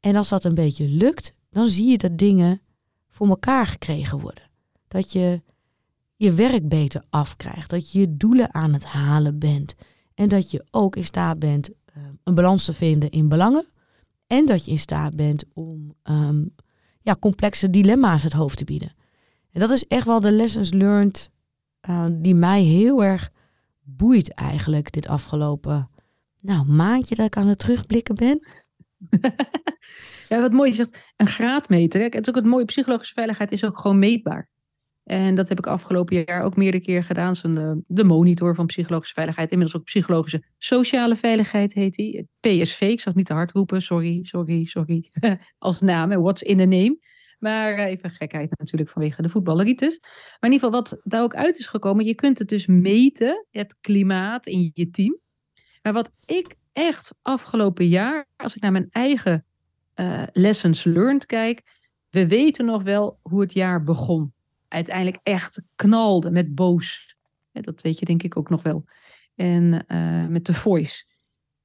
En 0.00 0.16
als 0.16 0.28
dat 0.28 0.44
een 0.44 0.54
beetje 0.54 0.88
lukt, 0.88 1.34
dan 1.50 1.68
zie 1.68 1.90
je 1.90 1.98
dat 1.98 2.18
dingen 2.18 2.60
voor 3.08 3.28
elkaar 3.28 3.66
gekregen 3.66 4.20
worden. 4.20 4.50
Dat 4.88 5.12
je 5.12 5.42
je 6.16 6.32
werk 6.32 6.68
beter 6.68 7.04
afkrijgt, 7.10 7.70
dat 7.70 7.92
je 7.92 8.00
je 8.00 8.16
doelen 8.16 8.54
aan 8.54 8.72
het 8.72 8.84
halen 8.84 9.38
bent 9.38 9.74
en 10.22 10.28
dat 10.28 10.50
je 10.50 10.64
ook 10.70 10.96
in 10.96 11.04
staat 11.04 11.38
bent 11.38 11.70
uh, 11.70 12.02
een 12.24 12.34
balans 12.34 12.64
te 12.64 12.72
vinden 12.72 13.10
in 13.10 13.28
belangen 13.28 13.66
en 14.26 14.46
dat 14.46 14.64
je 14.64 14.70
in 14.70 14.78
staat 14.78 15.16
bent 15.16 15.44
om 15.52 15.94
um, 16.04 16.54
ja, 17.00 17.16
complexe 17.20 17.70
dilemma's 17.70 18.22
het 18.22 18.32
hoofd 18.32 18.58
te 18.58 18.64
bieden. 18.64 18.94
En 19.52 19.60
dat 19.60 19.70
is 19.70 19.86
echt 19.86 20.06
wel 20.06 20.20
de 20.20 20.32
lessons 20.32 20.72
learned 20.72 21.30
uh, 21.88 22.06
die 22.12 22.34
mij 22.34 22.62
heel 22.62 23.04
erg 23.04 23.30
boeit 23.82 24.34
eigenlijk 24.34 24.92
dit 24.92 25.08
afgelopen 25.08 25.90
nou, 26.40 26.66
maandje 26.66 27.14
dat 27.14 27.26
ik 27.26 27.36
aan 27.36 27.46
het 27.46 27.58
terugblikken 27.58 28.14
ben. 28.14 28.46
ja, 30.28 30.40
wat 30.40 30.52
mooi 30.52 30.70
je 30.70 30.76
zegt, 30.76 30.98
een 31.16 31.28
graadmeter. 31.28 32.02
Het 32.02 32.14
is 32.14 32.28
ook 32.28 32.34
het 32.34 32.44
mooie, 32.44 32.64
psychologische 32.64 33.14
veiligheid 33.14 33.52
is 33.52 33.64
ook 33.64 33.78
gewoon 33.78 33.98
meetbaar. 33.98 34.50
En 35.12 35.34
dat 35.34 35.48
heb 35.48 35.58
ik 35.58 35.66
afgelopen 35.66 36.24
jaar 36.26 36.42
ook 36.42 36.56
meerdere 36.56 36.82
keer 36.82 37.04
gedaan. 37.04 37.36
Zo'n 37.36 37.54
de, 37.54 37.82
de 37.86 38.04
monitor 38.04 38.54
van 38.54 38.66
psychologische 38.66 39.14
veiligheid. 39.14 39.50
Inmiddels 39.50 39.80
ook 39.80 39.86
psychologische 39.86 40.44
sociale 40.58 41.16
veiligheid 41.16 41.72
heet 41.72 41.94
die. 41.94 42.28
PSV, 42.40 42.80
ik 42.80 43.00
zag 43.00 43.14
niet 43.14 43.26
te 43.26 43.32
hard 43.32 43.52
roepen. 43.52 43.82
Sorry, 43.82 44.18
sorry, 44.22 44.64
sorry. 44.64 45.10
Als 45.58 45.80
naam, 45.80 46.08
what's 46.08 46.42
in 46.42 46.60
a 46.60 46.64
name. 46.64 46.98
Maar 47.38 47.72
eh, 47.72 47.84
even 47.84 48.10
gekheid 48.10 48.58
natuurlijk 48.58 48.90
vanwege 48.90 49.22
de 49.22 49.28
voetballeritis. 49.28 49.98
Maar 50.00 50.50
in 50.50 50.52
ieder 50.52 50.66
geval 50.66 50.80
wat 50.80 51.00
daar 51.04 51.22
ook 51.22 51.34
uit 51.34 51.58
is 51.58 51.66
gekomen. 51.66 52.04
Je 52.04 52.14
kunt 52.14 52.38
het 52.38 52.48
dus 52.48 52.66
meten, 52.66 53.46
het 53.50 53.76
klimaat 53.80 54.46
in 54.46 54.70
je 54.74 54.90
team. 54.90 55.18
Maar 55.82 55.92
wat 55.92 56.10
ik 56.26 56.54
echt 56.72 57.14
afgelopen 57.22 57.88
jaar, 57.88 58.26
als 58.36 58.56
ik 58.56 58.62
naar 58.62 58.72
mijn 58.72 58.88
eigen 58.90 59.44
uh, 59.94 60.22
lessons 60.32 60.84
learned 60.84 61.26
kijk, 61.26 61.62
we 62.10 62.28
weten 62.28 62.64
nog 62.64 62.82
wel 62.82 63.18
hoe 63.22 63.40
het 63.40 63.52
jaar 63.52 63.82
begon. 63.82 64.32
Uiteindelijk 64.72 65.18
echt 65.22 65.62
knalde 65.76 66.30
met 66.30 66.54
boos. 66.54 67.16
dat 67.52 67.82
weet 67.82 67.98
je 67.98 68.04
denk 68.04 68.22
ik 68.22 68.36
ook 68.36 68.50
nog 68.50 68.62
wel. 68.62 68.84
En 69.34 69.84
uh, 69.88 70.26
met 70.26 70.46
de 70.46 70.54
voice. 70.54 71.04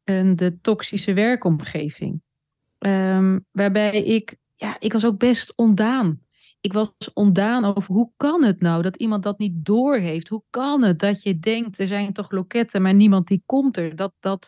En 0.03 0.35
de 0.35 0.61
toxische 0.61 1.13
werkomgeving. 1.13 2.21
Um, 2.79 3.45
waarbij 3.51 4.03
ik, 4.03 4.35
ja, 4.55 4.79
ik 4.79 4.93
was 4.93 5.05
ook 5.05 5.17
best 5.17 5.53
ondaan. 5.55 6.21
Ik 6.61 6.73
was 6.73 6.91
ondaan 7.13 7.65
over 7.65 7.93
hoe 7.93 8.11
kan 8.17 8.43
het 8.43 8.61
nou 8.61 8.81
dat 8.81 8.95
iemand 8.95 9.23
dat 9.23 9.39
niet 9.39 9.65
doorheeft? 9.65 10.27
Hoe 10.27 10.43
kan 10.49 10.83
het 10.83 10.99
dat 10.99 11.23
je 11.23 11.39
denkt, 11.39 11.79
er 11.79 11.87
zijn 11.87 12.13
toch 12.13 12.31
loketten, 12.31 12.81
maar 12.81 12.93
niemand 12.93 13.27
die 13.27 13.43
komt 13.45 13.77
er? 13.77 13.95
Dat 13.95 14.13
dat, 14.19 14.47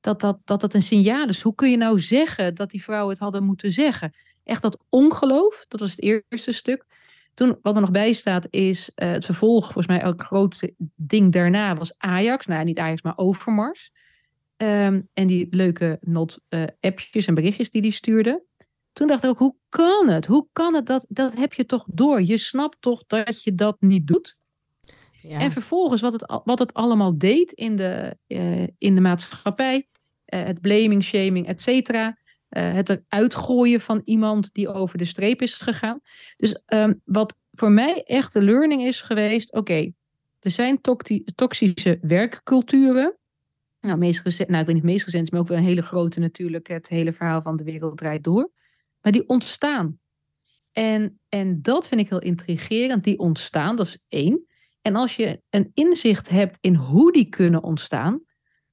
dat, 0.00 0.20
dat, 0.20 0.38
dat, 0.44 0.60
dat 0.60 0.74
een 0.74 0.82
signaal 0.82 1.28
is. 1.28 1.40
Hoe 1.40 1.54
kun 1.54 1.70
je 1.70 1.76
nou 1.76 2.00
zeggen 2.00 2.54
dat 2.54 2.70
die 2.70 2.82
vrouwen 2.82 3.12
het 3.12 3.22
hadden 3.22 3.44
moeten 3.44 3.72
zeggen? 3.72 4.14
Echt 4.44 4.62
dat 4.62 4.78
ongeloof, 4.88 5.64
dat 5.68 5.80
was 5.80 5.90
het 5.90 6.02
eerste 6.02 6.52
stuk. 6.52 6.86
Toen, 7.40 7.58
wat 7.62 7.74
er 7.74 7.80
nog 7.80 7.90
bij 7.90 8.12
staat, 8.12 8.46
is 8.50 8.90
uh, 8.94 9.10
het 9.10 9.24
vervolg, 9.24 9.64
volgens 9.64 9.86
mij 9.86 10.04
ook 10.04 10.22
groot 10.22 10.70
ding 10.96 11.32
daarna, 11.32 11.76
was 11.76 11.94
Ajax. 11.98 12.46
Nou, 12.46 12.64
niet 12.64 12.78
Ajax, 12.78 13.02
maar 13.02 13.16
Overmars. 13.16 13.90
Um, 14.56 15.08
en 15.12 15.26
die 15.26 15.46
leuke 15.50 15.98
not-appjes 16.00 17.22
uh, 17.22 17.28
en 17.28 17.34
berichtjes 17.34 17.70
die 17.70 17.82
die 17.82 17.92
stuurde 17.92 18.44
toen 18.92 19.06
dacht 19.06 19.24
ik 19.24 19.30
ook, 19.30 19.38
hoe 19.38 19.54
kan 19.68 20.08
het? 20.08 20.26
Hoe 20.26 20.48
kan 20.52 20.74
het? 20.74 20.86
Dat, 20.86 21.06
dat 21.08 21.36
heb 21.36 21.52
je 21.52 21.66
toch 21.66 21.84
door. 21.86 22.22
Je 22.22 22.36
snapt 22.36 22.76
toch 22.80 23.04
dat 23.06 23.42
je 23.42 23.54
dat 23.54 23.76
niet 23.80 24.06
doet. 24.06 24.36
Ja. 25.22 25.38
En 25.38 25.52
vervolgens 25.52 26.00
wat 26.00 26.12
het, 26.12 26.40
wat 26.44 26.58
het 26.58 26.74
allemaal 26.74 27.18
deed 27.18 27.52
in 27.52 27.76
de, 27.76 28.16
uh, 28.26 28.66
in 28.78 28.94
de 28.94 29.00
maatschappij. 29.00 29.88
Uh, 30.34 30.42
het 30.42 30.60
blaming, 30.60 31.04
shaming, 31.04 31.46
et 31.46 31.60
cetera. 31.60 32.18
Uh, 32.50 32.72
het 32.72 32.88
eruit 32.88 33.34
gooien 33.34 33.80
van 33.80 34.02
iemand 34.04 34.54
die 34.54 34.68
over 34.68 34.98
de 34.98 35.04
streep 35.04 35.42
is 35.42 35.54
gegaan. 35.54 36.00
Dus 36.36 36.60
um, 36.66 37.00
wat 37.04 37.36
voor 37.52 37.70
mij 37.70 38.02
echt 38.02 38.32
de 38.32 38.42
learning 38.42 38.82
is 38.82 39.00
geweest. 39.00 39.52
Oké, 39.52 39.92
er 40.40 40.50
zijn 40.50 40.80
toxische 41.34 41.98
werkculturen. 42.02 43.16
nou, 43.80 43.98
meest 43.98 44.24
nou, 44.24 44.60
ik 44.60 44.66
weet 44.66 44.74
niet 44.74 44.82
meest 44.82 45.04
recent, 45.04 45.30
maar 45.30 45.40
ook 45.40 45.48
wel 45.48 45.56
een 45.56 45.64
hele 45.64 45.82
grote 45.82 46.20
natuurlijk, 46.20 46.68
het 46.68 46.88
hele 46.88 47.12
verhaal 47.12 47.42
van 47.42 47.56
de 47.56 47.64
wereld 47.64 47.98
draait 47.98 48.24
door. 48.24 48.50
Maar 49.02 49.12
die 49.12 49.28
ontstaan. 49.28 49.98
En, 50.72 51.18
en 51.28 51.62
dat 51.62 51.88
vind 51.88 52.00
ik 52.00 52.08
heel 52.08 52.20
intrigerend, 52.20 53.04
die 53.04 53.18
ontstaan, 53.18 53.76
dat 53.76 53.86
is 53.86 53.98
één. 54.08 54.46
En 54.82 54.96
als 54.96 55.16
je 55.16 55.40
een 55.50 55.70
inzicht 55.74 56.28
hebt 56.28 56.58
in 56.60 56.74
hoe 56.74 57.12
die 57.12 57.28
kunnen 57.28 57.62
ontstaan, 57.62 58.22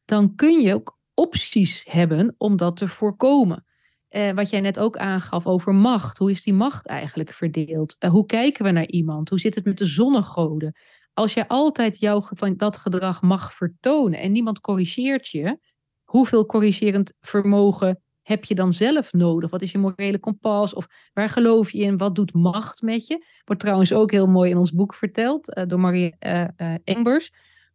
dan 0.05 0.35
kun 0.35 0.61
je 0.61 0.73
ook 0.73 0.97
opties 1.13 1.83
hebben 1.89 2.35
om 2.37 2.57
dat 2.57 2.77
te 2.77 2.87
voorkomen. 2.87 3.65
Eh, 4.07 4.31
wat 4.31 4.49
jij 4.49 4.61
net 4.61 4.79
ook 4.79 4.97
aangaf 4.97 5.47
over 5.47 5.75
macht. 5.75 6.17
Hoe 6.17 6.31
is 6.31 6.43
die 6.43 6.53
macht 6.53 6.85
eigenlijk 6.85 7.31
verdeeld? 7.31 7.95
Eh, 7.99 8.09
hoe 8.09 8.25
kijken 8.25 8.65
we 8.65 8.71
naar 8.71 8.87
iemand? 8.87 9.29
Hoe 9.29 9.39
zit 9.39 9.55
het 9.55 9.65
met 9.65 9.77
de 9.77 9.85
zonnegoden? 9.85 10.75
Als 11.13 11.33
jij 11.33 11.47
altijd 11.47 11.99
jouw, 11.99 12.23
dat 12.55 12.77
gedrag 12.77 13.21
mag 13.21 13.53
vertonen 13.53 14.19
en 14.19 14.31
niemand 14.31 14.61
corrigeert 14.61 15.27
je, 15.27 15.59
hoeveel 16.03 16.45
corrigerend 16.45 17.13
vermogen 17.19 18.01
heb 18.21 18.43
je 18.43 18.55
dan 18.55 18.73
zelf 18.73 19.13
nodig? 19.13 19.49
Wat 19.49 19.61
is 19.61 19.71
je 19.71 19.77
morele 19.77 20.19
kompas? 20.19 20.73
Of 20.73 20.87
waar 21.13 21.29
geloof 21.29 21.71
je 21.71 21.79
in? 21.79 21.97
Wat 21.97 22.15
doet 22.15 22.33
macht 22.33 22.81
met 22.81 23.07
je? 23.07 23.25
Wordt 23.45 23.61
trouwens 23.61 23.93
ook 23.93 24.11
heel 24.11 24.27
mooi 24.27 24.49
in 24.49 24.57
ons 24.57 24.71
boek 24.71 24.93
verteld 24.93 25.57
uh, 25.57 25.63
door 25.65 25.79
Marie 25.79 26.15
uh, 26.19 26.45
Engbers. 26.83 27.31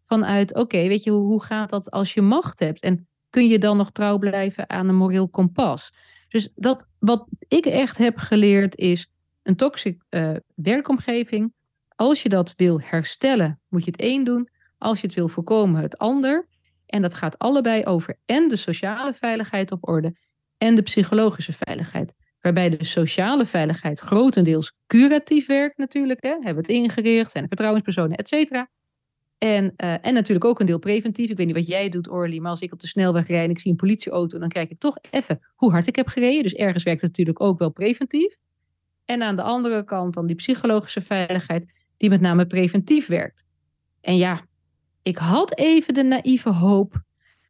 Vanuit, 0.06 0.54
oké, 0.54 0.88
weet 0.88 1.02
je, 1.02 1.10
hoe, 1.10 1.26
hoe 1.26 1.42
gaat 1.42 1.70
dat 1.70 1.90
als 1.90 2.14
je 2.14 2.22
macht 2.22 2.58
hebt? 2.58 2.80
En 2.80 3.08
kun 3.30 3.48
je 3.48 3.58
dan 3.58 3.76
nog 3.76 3.90
trouw 3.90 4.18
blijven 4.18 4.70
aan 4.70 4.88
een 4.88 4.94
moreel 4.94 5.28
kompas? 5.28 5.92
Dus 6.32 6.48
dat, 6.54 6.86
wat 6.98 7.26
ik 7.48 7.66
echt 7.66 7.98
heb 7.98 8.18
geleerd 8.18 8.76
is 8.76 9.10
een 9.42 9.56
toxic 9.56 10.02
werkomgeving. 10.54 11.52
Als 11.88 12.22
je 12.22 12.28
dat 12.28 12.54
wil 12.56 12.80
herstellen, 12.80 13.60
moet 13.68 13.84
je 13.84 13.90
het 13.90 14.00
één 14.00 14.24
doen. 14.24 14.48
Als 14.78 15.00
je 15.00 15.06
het 15.06 15.16
wil 15.16 15.28
voorkomen, 15.28 15.82
het 15.82 15.98
ander. 15.98 16.46
En 16.86 17.02
dat 17.02 17.14
gaat 17.14 17.38
allebei 17.38 17.84
over 17.84 18.18
en 18.26 18.48
de 18.48 18.56
sociale 18.56 19.14
veiligheid 19.14 19.72
op 19.72 19.88
orde 19.88 20.16
en 20.58 20.74
de 20.74 20.82
psychologische 20.82 21.52
veiligheid. 21.52 22.14
Waarbij 22.40 22.70
de 22.70 22.84
sociale 22.84 23.46
veiligheid 23.46 24.00
grotendeels 24.00 24.74
curatief 24.86 25.46
werkt 25.46 25.78
natuurlijk. 25.78 26.22
Hè? 26.22 26.30
Hebben 26.30 26.56
het 26.62 26.68
ingericht, 26.68 27.30
zijn 27.30 27.42
er 27.42 27.48
vertrouwenspersonen, 27.48 28.16
et 28.16 28.28
cetera. 28.28 28.68
En, 29.42 29.74
uh, 29.76 30.06
en 30.06 30.14
natuurlijk 30.14 30.44
ook 30.44 30.60
een 30.60 30.66
deel 30.66 30.78
preventief. 30.78 31.30
Ik 31.30 31.36
weet 31.36 31.46
niet 31.46 31.56
wat 31.56 31.66
jij 31.66 31.88
doet, 31.88 32.08
Orly, 32.08 32.38
maar 32.38 32.50
als 32.50 32.60
ik 32.60 32.72
op 32.72 32.80
de 32.80 32.86
snelweg 32.86 33.26
rijd 33.26 33.44
en 33.44 33.50
ik 33.50 33.58
zie 33.58 33.70
een 33.70 33.76
politieauto, 33.76 34.38
dan 34.38 34.48
kijk 34.48 34.70
ik 34.70 34.78
toch 34.78 34.98
even 35.10 35.40
hoe 35.54 35.70
hard 35.70 35.86
ik 35.86 35.96
heb 35.96 36.08
gereden. 36.08 36.42
Dus 36.42 36.54
ergens 36.54 36.84
werkt 36.84 37.00
het 37.00 37.10
natuurlijk 37.10 37.40
ook 37.40 37.58
wel 37.58 37.70
preventief. 37.70 38.36
En 39.04 39.22
aan 39.22 39.36
de 39.36 39.42
andere 39.42 39.84
kant 39.84 40.14
dan 40.14 40.26
die 40.26 40.36
psychologische 40.36 41.00
veiligheid, 41.00 41.72
die 41.96 42.08
met 42.10 42.20
name 42.20 42.46
preventief 42.46 43.06
werkt. 43.06 43.44
En 44.00 44.16
ja, 44.16 44.46
ik 45.02 45.16
had 45.16 45.58
even 45.58 45.94
de 45.94 46.02
naïeve 46.02 46.50
hoop 46.50 47.02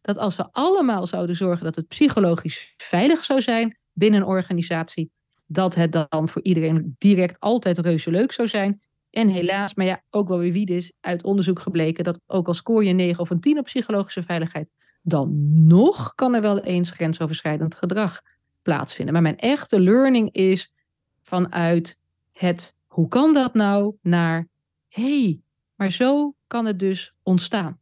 dat 0.02 0.18
als 0.18 0.37
we 0.37 0.49
allemaal 0.52 1.06
zouden 1.06 1.37
zorgen 1.37 1.64
dat 1.64 1.76
het 1.76 1.88
psychologisch 1.88 2.75
veilig 2.76 3.25
zou 3.25 3.40
zijn 3.40 3.78
binnen 3.92 4.20
een 4.20 4.26
organisatie, 4.26 5.11
dat 5.46 5.75
het 5.75 5.92
dan 5.92 6.28
voor 6.28 6.42
iedereen 6.42 6.94
direct 6.99 7.40
altijd 7.40 7.78
reuze 7.78 8.11
leuk 8.11 8.32
zou 8.32 8.49
zijn. 8.49 8.80
En 9.12 9.28
helaas, 9.28 9.75
maar 9.75 9.87
ja, 9.87 10.02
ook 10.11 10.28
wel 10.28 10.38
weer 10.38 10.52
wie 10.52 10.66
is 10.66 10.92
uit 11.00 11.25
onderzoek 11.25 11.61
gebleken 11.61 12.04
dat 12.04 12.21
ook 12.26 12.47
al 12.47 12.54
scoor 12.54 12.85
je 12.85 12.90
een 12.90 12.97
9 12.97 13.21
of 13.21 13.31
een 13.31 13.40
10 13.40 13.59
op 13.59 13.64
psychologische 13.64 14.23
veiligheid, 14.23 14.69
dan 15.02 15.31
nog 15.66 16.14
kan 16.14 16.35
er 16.35 16.40
wel 16.40 16.61
eens 16.61 16.90
grensoverschrijdend 16.90 17.75
gedrag 17.75 18.21
plaatsvinden. 18.62 19.12
Maar 19.12 19.23
mijn 19.23 19.38
echte 19.38 19.81
learning 19.81 20.33
is 20.33 20.73
vanuit 21.23 21.99
het 22.33 22.75
hoe 22.87 23.09
kan 23.09 23.35
dat 23.35 23.54
nou 23.54 23.95
naar 24.02 24.49
hé, 24.88 25.40
maar 25.75 25.90
zo 25.90 26.35
kan 26.47 26.66
het 26.66 26.78
dus 26.78 27.14
ontstaan. 27.23 27.78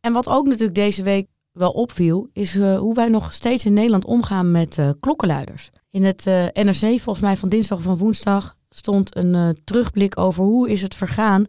En 0.00 0.12
wat 0.12 0.28
ook 0.28 0.46
natuurlijk 0.46 0.74
deze 0.74 1.02
week 1.02 1.26
wel 1.52 1.70
opviel, 1.70 2.28
is 2.32 2.56
uh, 2.56 2.78
hoe 2.78 2.94
wij 2.94 3.08
nog 3.08 3.32
steeds 3.32 3.64
in 3.64 3.72
Nederland 3.72 4.04
omgaan 4.04 4.50
met 4.50 4.76
uh, 4.76 4.90
klokkenluiders. 5.00 5.70
In 5.90 6.04
het 6.04 6.26
uh, 6.26 6.46
NRC, 6.52 7.00
volgens 7.00 7.20
mij 7.20 7.36
van 7.36 7.48
dinsdag 7.48 7.78
of 7.78 7.84
van 7.84 7.96
woensdag, 7.96 8.56
stond 8.74 9.16
een 9.16 9.58
terugblik 9.64 10.18
over 10.18 10.44
hoe 10.44 10.70
is 10.70 10.82
het 10.82 10.94
vergaan 10.94 11.46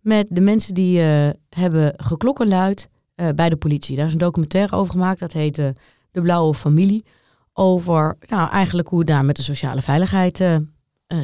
met 0.00 0.26
de 0.30 0.40
mensen 0.40 0.74
die 0.74 0.98
hebben 1.48 1.94
geklokkenluid 1.96 2.88
bij 3.34 3.48
de 3.48 3.56
politie. 3.56 3.96
Daar 3.96 4.06
is 4.06 4.12
een 4.12 4.18
documentaire 4.18 4.76
over 4.76 4.92
gemaakt, 4.92 5.20
dat 5.20 5.32
heet 5.32 5.56
De 6.10 6.22
Blauwe 6.22 6.54
Familie. 6.54 7.04
Over 7.52 8.16
nou, 8.26 8.50
eigenlijk 8.50 8.88
hoe 8.88 8.98
het 8.98 9.08
daar 9.08 9.24
met 9.24 9.36
de 9.36 9.42
sociale 9.42 9.82
veiligheid 9.82 10.44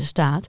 staat. 0.01 0.49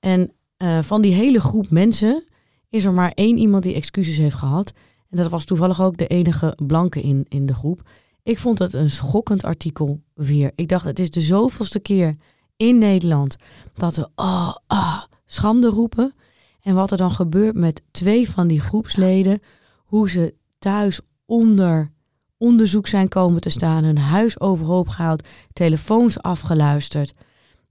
En 0.00 0.32
van 0.80 1.02
die 1.02 1.12
hele 1.12 1.40
groep 1.40 1.70
mensen 1.70 2.24
is 2.68 2.84
er 2.84 2.92
maar 2.92 3.12
één 3.14 3.38
iemand 3.38 3.62
die 3.62 3.74
excuses 3.74 4.16
heeft 4.16 4.34
gehad. 4.34 4.72
En 5.10 5.16
dat 5.16 5.30
was 5.30 5.44
toevallig 5.44 5.82
ook 5.82 5.96
de 5.96 6.06
enige 6.06 6.58
blanke 6.66 7.00
in, 7.00 7.26
in 7.28 7.46
de 7.46 7.54
groep. 7.54 7.80
Ik 8.22 8.38
vond 8.38 8.58
het 8.58 8.72
een 8.72 8.90
schokkend 8.90 9.44
artikel 9.44 10.00
weer. 10.14 10.52
Ik 10.54 10.68
dacht, 10.68 10.84
het 10.84 10.98
is 10.98 11.10
de 11.10 11.20
zoveelste 11.20 11.80
keer 11.80 12.14
in 12.58 12.78
Nederland 12.78 13.36
dat 13.74 13.96
we 13.96 14.08
oh, 14.14 14.54
ah, 14.66 15.02
schande 15.26 15.68
roepen. 15.68 16.14
En 16.62 16.74
wat 16.74 16.90
er 16.90 16.96
dan 16.96 17.10
gebeurt 17.10 17.54
met 17.54 17.82
twee 17.90 18.30
van 18.30 18.48
die 18.48 18.60
groepsleden, 18.60 19.42
hoe 19.84 20.10
ze 20.10 20.34
thuis 20.58 21.00
onder 21.26 21.92
onderzoek 22.36 22.86
zijn 22.86 23.08
komen 23.08 23.40
te 23.40 23.48
staan, 23.48 23.84
hun 23.84 23.98
huis 23.98 24.40
overhoop 24.40 24.88
gehaald, 24.88 25.28
telefoons 25.52 26.22
afgeluisterd. 26.22 27.14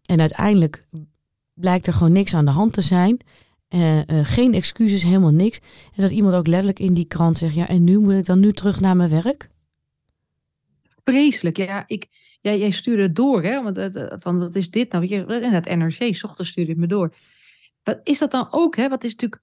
En 0.06 0.20
uiteindelijk 0.20 0.88
blijkt 1.54 1.88
er 1.88 1.94
gewoon 1.94 2.12
niks 2.12 2.34
aan 2.34 2.46
de 2.46 2.52
hand 2.52 2.74
te 2.74 2.82
zijn. 2.82 3.20
Uh, 3.70 4.02
geen 4.08 4.54
excuses, 4.54 5.04
helemaal 5.04 5.32
niks. 5.32 5.60
En 5.96 6.02
dat 6.02 6.12
iemand 6.12 6.36
ook 6.36 6.48
letterlijk 6.48 6.80
in 6.80 6.94
die 6.94 7.06
krant 7.06 7.38
zegt: 7.38 7.56
Ja, 7.56 7.68
en 7.68 7.84
nu 7.84 7.98
moet 8.00 8.14
ik 8.14 8.26
dan 8.26 8.40
nu 8.40 8.54
terug 8.54 8.80
naar 8.80 8.96
mijn 8.96 9.10
werk? 9.10 9.50
Vreselijk. 11.04 11.58
Ja, 11.58 11.84
ik, 11.88 12.08
jij 12.42 12.72
stuurde 12.72 13.02
het 13.02 13.16
door, 13.16 13.44
hè? 13.44 13.64
Want 13.64 13.90
van, 14.24 14.40
wat 14.40 14.56
is 14.56 14.70
dit 14.70 14.92
nou? 14.92 15.08
En 15.08 15.54
het 15.54 15.76
NRC, 15.76 16.16
s 16.16 16.24
ochtends 16.24 16.52
stuurde 16.52 16.72
het 16.72 16.80
me 16.80 16.88
door. 16.88 17.14
Wat 17.84 18.00
is 18.04 18.18
dat 18.18 18.32
dan 18.32 18.48
ook, 18.52 18.76
hè? 18.76 18.90
Wat 18.90 19.04
is 19.04 19.12
natuurlijk 19.12 19.42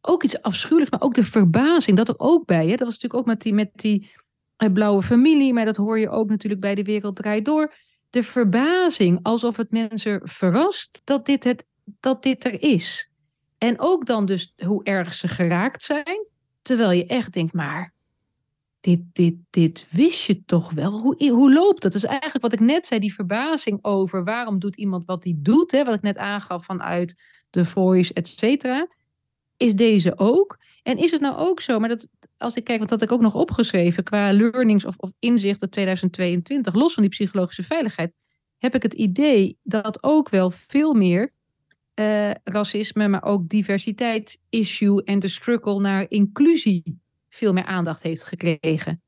ook 0.00 0.22
iets 0.22 0.42
afschuwelijks, 0.42 0.90
maar 0.90 1.02
ook 1.02 1.14
de 1.14 1.24
verbazing, 1.24 1.96
dat 1.96 2.08
er 2.08 2.18
ook 2.18 2.46
bij, 2.46 2.64
hè? 2.64 2.70
Dat 2.70 2.86
was 2.86 2.98
natuurlijk 2.98 3.14
ook 3.14 3.26
met 3.26 3.42
die, 3.42 3.54
met 3.54 3.70
die 3.74 4.10
uh, 4.58 4.72
blauwe 4.72 5.02
familie, 5.02 5.52
maar 5.52 5.64
dat 5.64 5.76
hoor 5.76 5.98
je 5.98 6.08
ook 6.08 6.28
natuurlijk 6.28 6.60
bij 6.60 6.74
De 6.74 6.82
Wereld 6.82 7.16
Draait 7.16 7.44
Door. 7.44 7.74
De 8.10 8.22
verbazing, 8.22 9.18
alsof 9.22 9.56
het 9.56 9.70
mensen 9.70 10.20
verrast 10.24 11.00
dat 11.04 11.26
dit, 11.26 11.44
het, 11.44 11.66
dat 12.00 12.22
dit 12.22 12.44
er 12.44 12.62
is. 12.62 13.10
En 13.58 13.78
ook 13.78 14.06
dan 14.06 14.26
dus 14.26 14.52
hoe 14.64 14.84
erg 14.84 15.14
ze 15.14 15.28
geraakt 15.28 15.82
zijn. 15.82 16.26
Terwijl 16.62 16.90
je 16.90 17.06
echt 17.06 17.32
denkt, 17.32 17.52
maar 17.52 17.92
dit, 18.80 19.00
dit, 19.12 19.34
dit 19.50 19.86
wist 19.90 20.24
je 20.24 20.44
toch 20.44 20.70
wel? 20.70 21.00
Hoe, 21.00 21.28
hoe 21.30 21.52
loopt 21.52 21.82
dat? 21.82 21.92
Dus 21.92 22.04
eigenlijk 22.04 22.42
wat 22.42 22.52
ik 22.52 22.60
net 22.60 22.86
zei, 22.86 23.00
die 23.00 23.14
verbazing 23.14 23.78
over 23.82 24.24
waarom 24.24 24.58
doet 24.58 24.76
iemand 24.76 25.04
wat 25.04 25.24
hij 25.24 25.34
doet, 25.36 25.70
hè, 25.70 25.84
wat 25.84 25.94
ik 25.94 26.02
net 26.02 26.16
aangaf 26.16 26.64
vanuit 26.64 27.22
de 27.50 27.64
voice, 27.64 28.12
et 28.12 28.28
cetera, 28.28 28.88
is 29.56 29.74
deze 29.74 30.18
ook. 30.18 30.58
En 30.82 30.98
is 30.98 31.10
het 31.10 31.20
nou 31.20 31.36
ook 31.36 31.60
zo, 31.60 31.78
maar 31.78 31.88
dat, 31.88 32.08
als 32.36 32.54
ik 32.54 32.64
kijk, 32.64 32.80
wat 32.80 32.90
had 32.90 33.02
ik 33.02 33.12
ook 33.12 33.20
nog 33.20 33.34
opgeschreven 33.34 34.04
qua 34.04 34.32
learnings 34.32 34.84
of, 34.84 34.94
of 34.96 35.10
inzichten 35.18 35.70
2022, 35.70 36.74
los 36.74 36.94
van 36.94 37.02
die 37.02 37.12
psychologische 37.12 37.62
veiligheid, 37.62 38.14
heb 38.58 38.74
ik 38.74 38.82
het 38.82 38.94
idee 38.94 39.58
dat 39.62 40.02
ook 40.02 40.28
wel 40.28 40.50
veel 40.50 40.94
meer 40.94 41.32
uh, 41.94 42.30
racisme, 42.44 43.08
maar 43.08 43.22
ook 43.22 43.48
diversiteitsissue 43.48 45.04
en 45.04 45.18
de 45.18 45.28
struggle 45.28 45.80
naar 45.80 46.06
inclusie 46.08 47.00
veel 47.30 47.52
meer 47.52 47.64
aandacht 47.64 48.02
heeft 48.02 48.24
gekregen. 48.24 49.02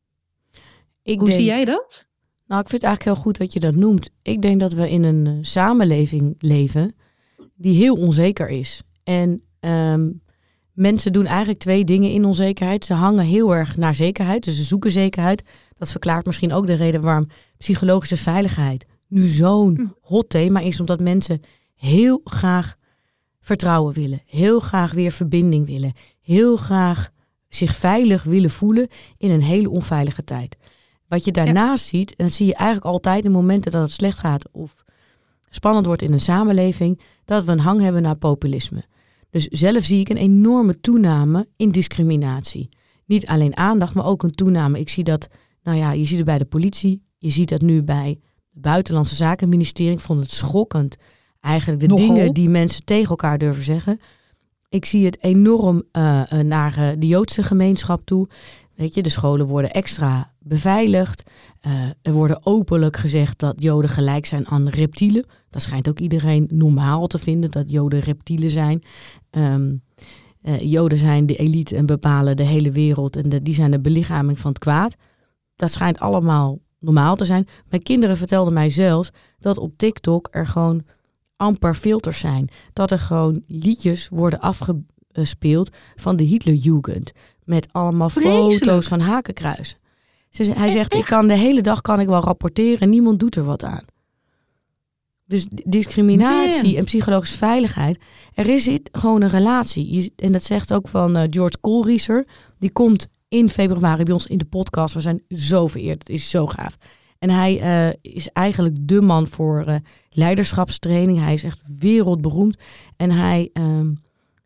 Ik 1.03 1.19
Hoe 1.19 1.33
zie 1.33 1.45
jij 1.45 1.65
dat? 1.65 2.09
Nou, 2.47 2.61
ik 2.61 2.69
vind 2.69 2.83
het 2.83 2.91
eigenlijk 2.91 3.17
heel 3.17 3.25
goed 3.25 3.39
dat 3.39 3.53
je 3.53 3.61
dat 3.61 3.75
noemt. 3.75 4.11
Ik 4.23 4.43
denk 4.43 4.61
dat 4.61 4.73
we 4.73 4.91
in 4.91 5.05
een 5.05 5.29
uh, 5.29 5.39
samenleving 5.41 6.35
leven 6.39 6.95
die 7.55 7.77
heel 7.77 7.95
onzeker 7.95 8.49
is. 8.49 8.83
En 9.05 9.43
um, 9.61 10.23
mensen 10.73 11.13
doen 11.13 11.27
eigenlijk 11.27 11.59
twee 11.59 11.85
dingen 11.85 12.11
in 12.11 12.25
onzekerheid. 12.25 12.85
Ze 12.85 12.95
hangen 12.95 13.25
heel 13.25 13.55
erg 13.55 13.77
naar 13.77 13.95
zekerheid, 13.95 14.45
dus 14.45 14.57
ze 14.57 14.63
zoeken 14.63 14.91
zekerheid. 14.91 15.43
Dat 15.79 15.91
verklaart 15.91 16.27
misschien 16.27 16.53
ook 16.53 16.67
de 16.67 16.75
reden 16.75 17.01
waarom 17.01 17.29
psychologische 17.57 18.17
veiligheid 18.17 18.87
nu 19.13 19.27
zo'n 19.27 19.77
hm. 19.77 19.87
hot 20.01 20.29
thema 20.29 20.61
is, 20.61 20.81
omdat 20.81 21.01
mensen 21.01 21.41
heel 21.75 22.21
graag 22.25 22.77
vertrouwen 23.41 23.95
willen, 23.95 24.23
heel 24.27 24.61
graag 24.61 24.93
weer 24.93 25.13
verbinding 25.13 25.67
willen, 25.67 25.93
heel 26.21 26.57
graag 26.57 27.11
zich 27.55 27.77
veilig 27.77 28.23
willen 28.23 28.51
voelen 28.51 28.89
in 29.19 29.31
een 29.31 29.43
hele 29.43 29.71
onveilige 29.71 30.25
tijd. 30.25 30.57
Wat 31.09 31.25
je 31.25 31.33
daarnaast 31.33 31.87
ziet, 31.87 32.15
en 32.17 32.25
dat 32.25 32.35
zie 32.35 32.47
je 32.47 32.55
eigenlijk 32.55 32.87
altijd 32.87 33.25
in 33.25 33.31
momenten 33.31 33.73
dat 33.73 33.83
het 33.83 33.93
slecht 33.93 34.19
gaat 34.19 34.49
of 34.53 34.85
spannend 35.51 35.87
wordt 35.87 36.03
in 36.03 36.13
een 36.13 36.21
samenleving, 36.21 37.01
dat 37.25 37.45
we 37.45 37.53
een 37.53 37.61
hang 37.61 37.81
hebben 37.81 38.03
naar 38.03 38.17
populisme. 38.17 38.83
Dus 39.31 39.47
zelf 39.47 39.85
zie 39.85 40.01
ik 40.01 40.09
een 40.09 40.17
enorme 40.17 40.81
toename 40.81 41.49
in 41.57 41.71
discriminatie. 41.71 42.69
Niet 43.07 43.27
alleen 43.27 43.57
aandacht, 43.57 43.95
maar 43.95 44.07
ook 44.07 44.23
een 44.23 44.35
toename. 44.35 44.79
Ik 44.79 44.89
zie 44.89 45.05
dat, 45.05 45.29
nou 45.63 45.79
ja, 45.79 45.93
je 45.93 46.05
ziet 46.05 46.17
het 46.17 46.27
bij 46.27 46.39
de 46.39 46.45
politie, 46.45 47.03
je 47.19 47.31
ziet 47.31 47.49
dat 47.49 47.61
nu 47.61 47.83
bij 47.83 48.19
het 48.53 48.63
Buitenlandse 48.63 49.15
Zakenministerie. 49.15 49.93
Ik 49.93 50.01
vond 50.01 50.21
het 50.21 50.31
schokkend 50.31 50.97
Eigenlijk 51.43 51.81
de 51.81 51.95
dingen 51.95 52.33
die 52.33 52.49
mensen 52.49 52.85
tegen 52.85 53.09
elkaar 53.09 53.39
durven 53.39 53.63
zeggen. 53.63 54.01
Ik 54.73 54.85
zie 54.85 55.05
het 55.05 55.23
enorm 55.23 55.77
uh, 55.93 56.31
naar 56.31 56.79
uh, 56.79 56.89
de 56.99 57.07
Joodse 57.07 57.43
gemeenschap 57.43 58.05
toe. 58.05 58.29
Weet 58.75 58.95
je, 58.95 59.03
de 59.03 59.09
scholen 59.09 59.47
worden 59.47 59.71
extra 59.71 60.33
beveiligd. 60.39 61.23
Er 62.03 62.13
worden 62.13 62.47
openlijk 62.47 62.97
gezegd 62.97 63.39
dat 63.39 63.63
Joden 63.63 63.91
gelijk 63.91 64.27
zijn 64.27 64.49
aan 64.49 64.69
reptielen. 64.69 65.25
Dat 65.51 65.63
schijnt 65.63 65.89
ook 65.89 65.99
iedereen 65.99 66.49
normaal 66.53 67.07
te 67.07 67.19
vinden 67.19 67.51
dat 67.51 67.71
Joden 67.71 68.01
reptielen 68.01 68.51
zijn. 68.51 68.83
Uh, 69.33 70.61
Joden 70.61 70.99
zijn 70.99 71.27
de 71.27 71.37
elite 71.37 71.77
en 71.77 71.87
bepalen 71.87 72.37
de 72.37 72.43
hele 72.43 72.71
wereld 72.71 73.17
en 73.17 73.43
die 73.43 73.55
zijn 73.55 73.71
de 73.71 73.81
belichaming 73.81 74.39
van 74.39 74.51
het 74.51 74.61
kwaad. 74.61 74.97
Dat 75.57 75.71
schijnt 75.71 75.99
allemaal 75.99 76.59
normaal 76.79 77.17
te 77.17 77.25
zijn. 77.25 77.49
Mijn 77.69 77.83
kinderen 77.83 78.17
vertelden 78.17 78.53
mij 78.53 78.69
zelfs 78.69 79.11
dat 79.39 79.59
op 79.59 79.77
TikTok 79.77 80.29
er 80.31 80.47
gewoon 80.47 80.83
amper 81.43 81.75
filters 81.75 82.19
zijn. 82.19 82.49
Dat 82.73 82.91
er 82.91 82.99
gewoon 82.99 83.43
liedjes 83.47 84.09
worden 84.09 84.41
afgespeeld 84.41 85.71
van 85.97 86.17
de 86.17 86.25
Hitlerjugend. 86.25 87.13
Met 87.45 87.69
allemaal 87.73 88.09
foto's 88.09 88.87
van 88.87 89.01
hakenkruis. 89.01 89.77
hij 90.37 90.71
zegt, 90.71 90.95
ik 90.95 91.05
kan 91.05 91.29
de 91.29 91.37
hele 91.37 91.61
dag 91.61 91.81
kan 91.81 92.01
ik 92.01 92.07
wel 92.07 92.21
rapporteren 92.21 92.81
en 92.81 92.91
niemand 92.91 93.21
doet 93.21 93.37
er 93.37 93.45
wat 93.45 93.65
aan. 93.65 93.85
Dus 95.25 95.47
discriminatie 95.65 96.77
en 96.77 96.85
psychologische 96.85 97.37
veiligheid. 97.37 97.99
Er 98.35 98.49
is 98.49 98.71
gewoon 98.93 99.23
een 99.23 99.29
relatie. 99.29 100.13
En 100.17 100.33
dat 100.33 100.43
zegt 100.43 100.73
ook 100.73 100.89
van 100.89 101.17
uh, 101.17 101.23
George 101.31 101.59
Koolrieser. 101.61 102.27
Die 102.59 102.71
komt 102.71 103.09
in 103.29 103.49
februari 103.49 104.03
bij 104.03 104.13
ons 104.13 104.27
in 104.27 104.39
de 104.39 104.45
podcast. 104.45 104.95
We 104.95 105.01
zijn 105.01 105.23
zo 105.29 105.67
vereerd. 105.67 105.99
Het 105.99 106.09
is 106.09 106.31
zo 106.31 106.47
gaaf. 106.47 106.77
En 107.23 107.31
hij 107.31 107.61
uh, 107.63 108.13
is 108.15 108.29
eigenlijk 108.29 108.77
de 108.81 109.01
man 109.01 109.27
voor 109.27 109.69
uh, 109.69 109.75
leiderschapstraining. 110.11 111.19
Hij 111.19 111.35
is 111.35 111.43
echt 111.43 111.63
wereldberoemd. 111.79 112.57
En 112.97 113.11
hij 113.11 113.51
um, 113.53 113.97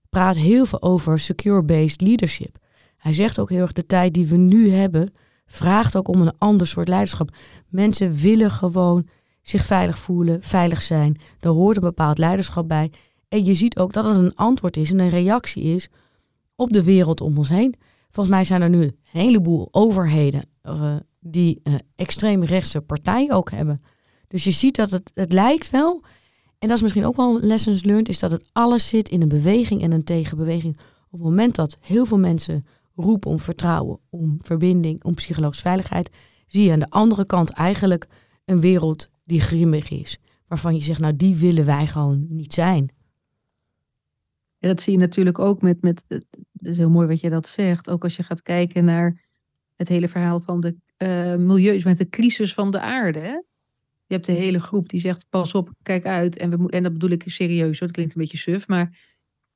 praat 0.09 0.37
heel 0.37 0.66
veel 0.66 0.83
over 0.83 1.18
secure-based 1.18 2.00
leadership. 2.00 2.59
Hij 2.97 3.14
zegt 3.14 3.38
ook 3.38 3.50
heel 3.50 3.61
erg 3.61 3.73
de 3.73 3.87
tijd 3.87 4.14
die 4.14 4.26
we 4.26 4.37
nu 4.37 4.71
hebben, 4.71 5.12
vraagt 5.47 5.97
ook 5.97 6.09
om 6.09 6.21
een 6.21 6.38
ander 6.38 6.66
soort 6.66 6.88
leiderschap. 6.88 7.30
Mensen 7.68 8.14
willen 8.14 8.50
gewoon 8.50 9.09
zich 9.42 9.64
veilig 9.64 9.99
voelen, 9.99 10.42
veilig 10.42 10.83
zijn. 10.83 11.16
Daar 11.38 11.52
hoort 11.52 11.76
een 11.76 11.83
bepaald 11.83 12.18
leiderschap 12.18 12.68
bij. 12.68 12.90
En 13.28 13.45
je 13.45 13.54
ziet 13.54 13.78
ook 13.78 13.92
dat 13.92 14.04
het 14.04 14.16
een 14.16 14.35
antwoord 14.35 14.76
is 14.76 14.90
en 14.90 14.99
een 14.99 15.09
reactie 15.09 15.62
is 15.62 15.88
op 16.56 16.73
de 16.73 16.83
wereld 16.83 17.21
om 17.21 17.38
ons 17.38 17.49
heen. 17.49 17.75
Volgens 18.11 18.37
mij 18.37 18.45
zijn 18.45 18.62
er 18.62 18.71
nu 18.71 18.83
een 18.83 18.97
heleboel 19.11 19.68
overheden 19.71 20.42
uh, 20.64 20.97
die 21.28 21.61
uh, 21.64 21.75
extreemrechtse 21.95 22.80
partijen 22.80 23.35
ook 23.35 23.50
hebben. 23.50 23.83
Dus 24.28 24.45
je 24.45 24.50
ziet 24.50 24.76
dat 24.76 24.90
het, 24.90 25.11
het 25.14 25.33
lijkt 25.33 25.71
wel, 25.71 26.04
en 26.59 26.68
dat 26.68 26.76
is 26.76 26.83
misschien 26.83 27.04
ook 27.04 27.16
wel 27.16 27.40
lessons 27.40 27.85
learned, 27.85 28.09
is 28.09 28.18
dat 28.18 28.30
het 28.30 28.49
alles 28.52 28.88
zit 28.88 29.09
in 29.09 29.23
een 29.23 29.28
beweging 29.28 29.83
en 29.83 29.92
een 29.92 30.04
tegenbeweging. 30.04 30.76
Op 31.06 31.12
het 31.12 31.23
moment 31.23 31.54
dat 31.54 31.76
heel 31.80 32.06
veel 32.06 32.18
mensen 32.18 32.66
roepen 32.95 33.30
om 33.30 33.38
vertrouwen, 33.38 33.99
om 34.11 34.37
verbinding, 34.42 35.04
om 35.04 35.14
psychologische 35.14 35.62
veiligheid, 35.62 36.11
zie 36.47 36.64
je 36.64 36.73
aan 36.73 36.78
de 36.78 36.90
andere 36.90 37.26
kant 37.26 37.50
eigenlijk 37.50 38.06
een 38.45 38.61
wereld 38.61 39.11
die 39.25 39.40
grimmig 39.40 39.90
is. 39.90 40.18
Waarvan 40.47 40.75
je 40.75 40.83
zegt, 40.83 41.00
nou 41.00 41.16
die 41.16 41.37
willen 41.37 41.64
wij 41.64 41.87
gewoon 41.87 42.26
niet 42.28 42.54
zijn. 42.54 42.90
Ja, 44.59 44.68
dat 44.68 44.80
zie 44.80 44.92
je 44.92 44.99
natuurlijk 44.99 45.38
ook 45.38 45.62
met, 45.62 45.83
met, 45.83 46.04
het 46.09 46.26
is 46.61 46.76
heel 46.76 46.90
mooi 46.90 47.06
wat 47.06 47.21
je 47.21 47.30
dat 47.30 47.49
zegt, 47.49 47.90
ook 47.90 48.02
als 48.02 48.16
je 48.16 48.23
gaat 48.23 48.42
kijken 48.42 48.85
naar 48.85 49.25
het 49.76 49.88
hele 49.88 50.09
verhaal 50.09 50.40
van 50.40 50.61
de 50.61 50.76
uh, 50.99 51.35
milieus, 51.35 51.85
met 51.85 51.99
de 51.99 52.09
crisis 52.09 52.55
van 52.55 52.71
de 52.71 52.81
aarde. 52.81 53.19
Hè? 53.19 53.33
Je 54.07 54.15
hebt 54.15 54.26
de 54.26 54.33
hele 54.33 54.61
groep 54.61 54.88
die 54.88 55.00
zegt, 55.00 55.26
pas 55.29 55.55
op, 55.55 55.71
kijk 55.83 56.07
uit. 56.07 56.37
En, 56.37 56.50
we, 56.50 56.71
en 56.71 56.83
dat 56.83 56.93
bedoel 56.93 57.11
ik 57.11 57.23
serieus, 57.26 57.79
dat 57.79 57.91
klinkt 57.91 58.15
een 58.15 58.21
beetje 58.21 58.38
suf, 58.38 58.69
maar 58.69 58.99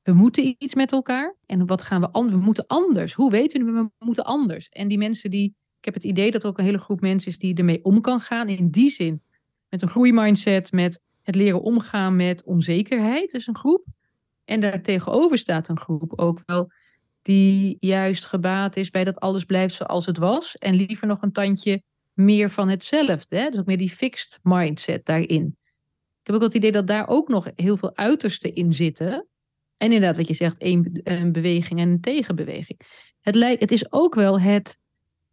we 0.03 0.13
moeten 0.13 0.55
iets 0.57 0.75
met 0.75 0.91
elkaar. 0.91 1.35
En 1.45 1.65
wat 1.65 1.81
gaan 1.81 2.01
we 2.01 2.09
anders? 2.11 2.35
We 2.35 2.41
moeten 2.41 2.67
anders. 2.67 3.13
Hoe 3.13 3.31
weten 3.31 3.65
we, 3.65 3.71
we 3.71 4.05
moeten 4.05 4.25
anders? 4.25 4.69
En 4.69 4.87
die 4.87 4.97
mensen 4.97 5.31
die, 5.31 5.55
ik 5.79 5.85
heb 5.85 5.93
het 5.93 6.03
idee 6.03 6.31
dat 6.31 6.43
er 6.43 6.49
ook 6.49 6.57
een 6.57 6.65
hele 6.65 6.77
groep 6.79 7.01
mensen 7.01 7.31
is 7.31 7.37
die 7.37 7.55
ermee 7.55 7.83
om 7.83 8.01
kan 8.01 8.19
gaan. 8.19 8.47
In 8.47 8.69
die 8.69 8.89
zin 8.89 9.21
met 9.69 9.81
een 9.81 9.87
groeimindset, 9.87 10.71
met 10.71 11.01
het 11.21 11.35
leren 11.35 11.61
omgaan 11.61 12.15
met 12.15 12.43
onzekerheid, 12.43 13.33
is 13.33 13.47
een 13.47 13.57
groep. 13.57 13.85
En 14.45 14.61
daartegenover 14.61 15.37
staat 15.37 15.67
een 15.69 15.79
groep 15.79 16.19
ook 16.19 16.41
wel 16.45 16.71
die 17.21 17.77
juist 17.79 18.25
gebaat 18.25 18.75
is 18.75 18.89
bij 18.89 19.03
dat 19.03 19.19
alles 19.19 19.43
blijft 19.43 19.75
zoals 19.75 20.05
het 20.05 20.17
was. 20.17 20.57
En 20.57 20.75
liever 20.75 21.07
nog 21.07 21.21
een 21.21 21.31
tandje 21.31 21.83
meer 22.13 22.49
van 22.49 22.69
hetzelfde. 22.69 23.37
Hè? 23.37 23.49
Dus 23.49 23.59
ook 23.59 23.65
meer 23.65 23.77
die 23.77 23.89
fixed 23.89 24.39
mindset 24.43 25.05
daarin. 25.05 25.57
Ik 26.21 26.27
heb 26.27 26.35
ook 26.35 26.41
het 26.41 26.53
idee 26.53 26.71
dat 26.71 26.87
daar 26.87 27.07
ook 27.07 27.27
nog 27.27 27.51
heel 27.55 27.77
veel 27.77 27.95
uitersten 27.95 28.55
in 28.55 28.73
zitten. 28.73 29.27
En 29.77 29.91
inderdaad, 29.91 30.17
wat 30.17 30.27
je 30.27 30.33
zegt, 30.33 30.55
een, 30.57 31.01
beweging 31.31 31.79
en 31.79 31.89
een 31.89 32.01
tegenbeweging. 32.01 32.79
Het, 33.21 33.35
lijkt, 33.35 33.61
het 33.61 33.71
is 33.71 33.91
ook 33.91 34.15
wel 34.15 34.39
het 34.39 34.79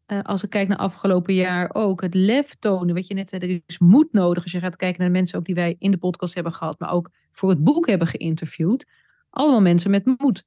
uh, 0.08 0.20
als 0.22 0.42
ik 0.42 0.50
kijk 0.50 0.68
naar 0.68 0.78
afgelopen 0.78 1.34
jaar 1.34 1.70
ook, 1.72 2.00
het 2.00 2.14
lef 2.14 2.54
tonen. 2.58 2.94
Wat 2.94 3.06
je 3.06 3.14
net 3.14 3.28
zei, 3.28 3.42
er 3.42 3.62
is 3.66 3.78
moed 3.78 4.12
nodig 4.12 4.42
als 4.42 4.52
je 4.52 4.58
gaat 4.58 4.76
kijken 4.76 5.00
naar 5.00 5.08
de 5.08 5.14
mensen 5.14 5.38
ook 5.38 5.44
die 5.44 5.54
wij 5.54 5.76
in 5.78 5.90
de 5.90 5.96
podcast 5.96 6.34
hebben 6.34 6.52
gehad, 6.52 6.78
maar 6.78 6.92
ook 6.92 7.10
voor 7.32 7.50
het 7.50 7.64
boek 7.64 7.86
hebben 7.86 8.08
geïnterviewd. 8.08 8.86
Allemaal 9.30 9.60
mensen 9.60 9.90
met 9.90 10.18
moed. 10.18 10.44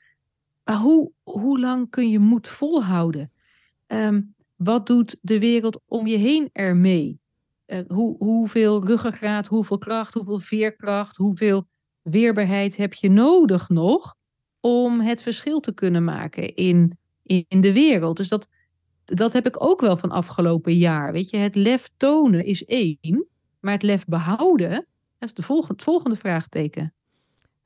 Maar 0.71 0.79
hoe, 0.79 1.11
hoe 1.23 1.59
lang 1.59 1.89
kun 1.89 2.09
je 2.09 2.19
moed 2.19 2.47
volhouden? 2.47 3.31
Um, 3.87 4.35
wat 4.55 4.87
doet 4.87 5.17
de 5.21 5.39
wereld 5.39 5.79
om 5.85 6.07
je 6.07 6.17
heen 6.17 6.49
ermee? 6.51 7.19
Uh, 7.67 7.79
hoe, 7.87 8.17
hoeveel 8.17 8.85
ruggengraat, 8.85 9.47
hoeveel 9.47 9.77
kracht, 9.77 10.13
hoeveel 10.13 10.39
veerkracht, 10.39 11.17
hoeveel 11.17 11.67
weerbaarheid 12.01 12.77
heb 12.77 12.93
je 12.93 13.09
nodig 13.09 13.69
nog 13.69 14.15
om 14.59 15.01
het 15.01 15.21
verschil 15.21 15.59
te 15.59 15.73
kunnen 15.73 16.03
maken 16.03 16.55
in, 16.55 16.97
in 17.23 17.61
de 17.61 17.73
wereld? 17.73 18.17
Dus 18.17 18.27
dat, 18.27 18.47
dat 19.05 19.33
heb 19.33 19.47
ik 19.47 19.63
ook 19.63 19.81
wel 19.81 19.97
van 19.97 20.11
afgelopen 20.11 20.75
jaar. 20.75 21.11
Weet 21.11 21.29
je, 21.29 21.37
het 21.37 21.55
lef 21.55 21.89
tonen 21.97 22.45
is 22.45 22.65
één, 22.65 23.25
maar 23.59 23.73
het 23.73 23.83
lef 23.83 24.05
behouden, 24.05 24.69
dat 25.19 25.29
is 25.29 25.33
de 25.33 25.41
volgende, 25.41 25.73
het 25.73 25.83
volgende 25.83 26.15
vraagteken. 26.15 26.93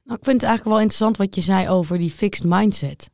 Nou, 0.05 0.17
ik 0.17 0.25
vind 0.25 0.41
het 0.41 0.49
eigenlijk 0.49 0.63
wel 0.63 0.79
interessant 0.79 1.17
wat 1.17 1.35
je 1.35 1.41
zei 1.41 1.69
over 1.69 1.97
die 1.97 2.09
fixed 2.09 2.45
mindset. 2.49 3.09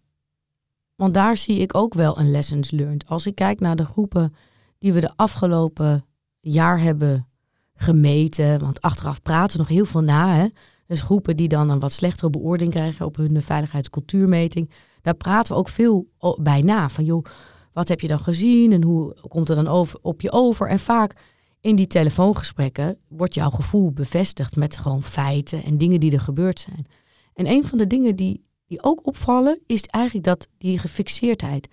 Want 0.95 1.13
daar 1.13 1.37
zie 1.37 1.59
ik 1.59 1.75
ook 1.75 1.93
wel 1.93 2.17
een 2.17 2.31
lessons 2.31 2.71
learned. 2.71 3.07
Als 3.07 3.25
ik 3.25 3.35
kijk 3.35 3.59
naar 3.59 3.75
de 3.75 3.85
groepen 3.85 4.35
die 4.77 4.93
we 4.93 4.99
de 4.99 5.13
afgelopen 5.15 6.05
jaar 6.39 6.79
hebben 6.79 7.27
gemeten, 7.73 8.59
want 8.59 8.81
achteraf 8.81 9.21
praten 9.21 9.51
we 9.51 9.57
nog 9.57 9.67
heel 9.67 9.85
veel 9.85 10.01
na. 10.01 10.35
Hè? 10.35 10.47
Dus 10.87 11.01
groepen 11.01 11.35
die 11.35 11.47
dan 11.47 11.69
een 11.69 11.79
wat 11.79 11.91
slechtere 11.91 12.29
beoordeling 12.29 12.73
krijgen 12.73 13.05
op 13.05 13.15
hun 13.15 13.41
veiligheidscultuurmeting. 13.41 14.71
Daar 15.01 15.15
praten 15.15 15.53
we 15.53 15.59
ook 15.59 15.69
veel 15.69 16.07
bij 16.41 16.61
na. 16.61 16.89
Van 16.89 17.05
joh, 17.05 17.25
wat 17.73 17.87
heb 17.87 17.99
je 17.99 18.07
dan 18.07 18.19
gezien 18.19 18.71
en 18.71 18.83
hoe 18.83 19.15
komt 19.27 19.49
er 19.49 19.55
dan 19.55 19.67
over, 19.67 19.99
op 20.01 20.21
je 20.21 20.31
over? 20.31 20.67
En 20.67 20.79
vaak 20.79 21.15
in 21.61 21.75
die 21.75 21.87
telefoongesprekken 21.87 22.97
wordt 23.07 23.33
jouw 23.33 23.49
gevoel 23.49 23.91
bevestigd 23.91 24.55
met 24.55 24.77
gewoon 24.77 25.03
feiten 25.03 25.63
en 25.63 25.77
dingen 25.77 25.99
die 25.99 26.11
er 26.11 26.19
gebeurd 26.19 26.59
zijn. 26.59 26.85
En 27.33 27.47
een 27.47 27.63
van 27.63 27.77
de 27.77 27.87
dingen 27.87 28.15
die, 28.15 28.45
die 28.65 28.83
ook 28.83 29.07
opvallen 29.07 29.59
is 29.65 29.85
eigenlijk 29.85 30.25
dat 30.25 30.47
die 30.57 30.79
gefixeerdheid. 30.79 31.67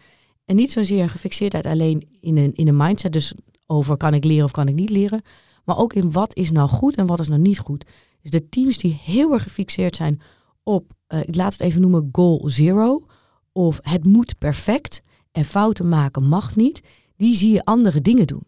En 0.44 0.56
niet 0.56 0.72
zozeer 0.72 1.08
gefixeerdheid 1.08 1.66
alleen 1.66 2.08
in 2.20 2.36
een, 2.36 2.54
in 2.54 2.68
een 2.68 2.76
mindset, 2.76 3.12
dus 3.12 3.34
over 3.66 3.96
kan 3.96 4.14
ik 4.14 4.24
leren 4.24 4.44
of 4.44 4.50
kan 4.50 4.68
ik 4.68 4.74
niet 4.74 4.90
leren, 4.90 5.22
maar 5.64 5.78
ook 5.78 5.92
in 5.92 6.12
wat 6.12 6.36
is 6.36 6.50
nou 6.50 6.68
goed 6.68 6.96
en 6.96 7.06
wat 7.06 7.20
is 7.20 7.28
nou 7.28 7.40
niet 7.40 7.58
goed. 7.58 7.84
Dus 8.22 8.30
de 8.30 8.48
teams 8.48 8.78
die 8.78 9.00
heel 9.04 9.32
erg 9.32 9.42
gefixeerd 9.42 9.96
zijn 9.96 10.20
op, 10.62 10.92
uh, 11.08 11.20
ik 11.20 11.36
laat 11.36 11.52
het 11.52 11.60
even 11.60 11.80
noemen, 11.80 12.08
goal 12.12 12.48
zero, 12.48 13.06
of 13.52 13.78
het 13.82 14.04
moet 14.04 14.38
perfect, 14.38 15.02
en 15.32 15.44
fouten 15.44 15.88
maken 15.88 16.28
mag 16.28 16.56
niet, 16.56 16.80
die 17.16 17.36
zie 17.36 17.52
je 17.52 17.64
andere 17.64 18.00
dingen 18.00 18.26
doen. 18.26 18.42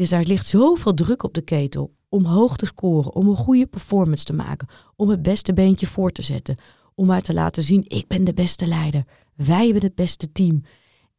Dus 0.00 0.08
daar 0.08 0.24
ligt 0.24 0.46
zoveel 0.46 0.94
druk 0.94 1.22
op 1.22 1.34
de 1.34 1.40
ketel 1.40 1.94
om 2.08 2.24
hoog 2.24 2.56
te 2.56 2.66
scoren, 2.66 3.14
om 3.14 3.28
een 3.28 3.36
goede 3.36 3.66
performance 3.66 4.24
te 4.24 4.32
maken, 4.32 4.68
om 4.96 5.08
het 5.08 5.22
beste 5.22 5.52
beentje 5.52 5.86
voor 5.86 6.10
te 6.10 6.22
zetten, 6.22 6.56
om 6.94 7.06
maar 7.06 7.22
te 7.22 7.34
laten 7.34 7.62
zien, 7.62 7.84
ik 7.86 8.06
ben 8.06 8.24
de 8.24 8.32
beste 8.32 8.66
leider, 8.66 9.04
wij 9.36 9.64
hebben 9.64 9.82
het 9.82 9.94
beste 9.94 10.32
team. 10.32 10.62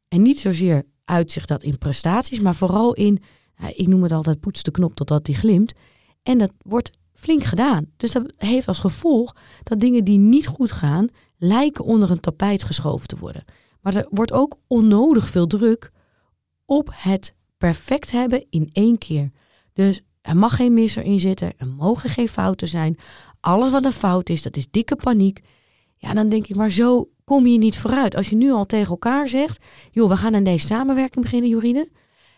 En 0.08 0.22
niet 0.22 0.40
zozeer 0.40 0.86
uitzicht 1.06 1.48
dat 1.48 1.64
in 1.64 1.78
prestaties, 1.78 2.40
maar 2.40 2.56
vooral 2.56 2.94
in, 2.94 3.22
ik 3.76 3.88
noem 3.88 4.04
het 4.04 4.12
altijd 4.12 4.40
poets 4.40 4.64
de 4.64 4.72
knop 4.72 4.96
totdat 4.96 5.26
die 5.26 5.36
glimt. 5.36 5.74
En 6.24 6.38
dat 6.38 6.52
wordt 6.58 6.92
flink 7.14 7.44
gedaan. 7.44 7.86
Dus 7.98 8.12
dat 8.12 8.34
heeft 8.38 8.68
als 8.68 8.80
gevolg 8.80 9.36
dat 9.64 9.80
dingen 9.80 10.04
die 10.04 10.18
niet 10.18 10.48
goed 10.48 10.72
gaan, 10.72 11.08
lijken 11.38 11.86
onder 11.86 12.12
een 12.12 12.20
tapijt 12.20 12.64
geschoven 12.64 13.08
te 13.08 13.18
worden. 13.18 13.44
Maar 13.82 13.96
er 13.96 14.08
wordt 14.10 14.32
ook 14.32 14.58
onnodig 14.68 15.30
veel 15.30 15.48
druk 15.48 15.92
op 16.66 16.90
het 16.92 17.34
perfect 17.62 18.12
hebben 18.12 18.46
in 18.50 18.70
één 18.74 18.98
keer. 18.98 19.32
Dus 19.74 20.02
er 20.22 20.38
mag 20.38 20.56
geen 20.56 20.74
misser 20.74 21.04
in 21.04 21.20
zitten, 21.20 21.54
er 21.58 21.68
mogen 21.68 22.10
geen 22.10 22.28
fouten 22.28 22.68
zijn. 22.68 22.98
Alles 23.40 23.72
wat 23.72 23.86
een 23.86 23.92
fout 23.92 24.30
is, 24.30 24.42
dat 24.42 24.56
is 24.56 24.68
dikke 24.72 24.96
paniek. 24.96 25.40
Ja, 25.98 26.14
dan 26.14 26.30
denk 26.30 26.48
ik, 26.48 26.56
maar 26.56 26.70
zo 26.70 27.10
kom 27.24 27.48
je 27.48 27.58
niet 27.58 27.78
vooruit. 27.78 28.16
Als 28.16 28.30
je 28.30 28.36
nu 28.36 28.52
al 28.52 28.66
tegen 28.66 28.90
elkaar 28.90 29.28
zegt, 29.28 29.66
joh, 29.92 30.10
we 30.10 30.18
gaan 30.18 30.36
aan 30.36 30.44
deze 30.44 30.68
samenwerking 30.68 31.24
beginnen, 31.24 31.50
Jorine. 31.50 31.90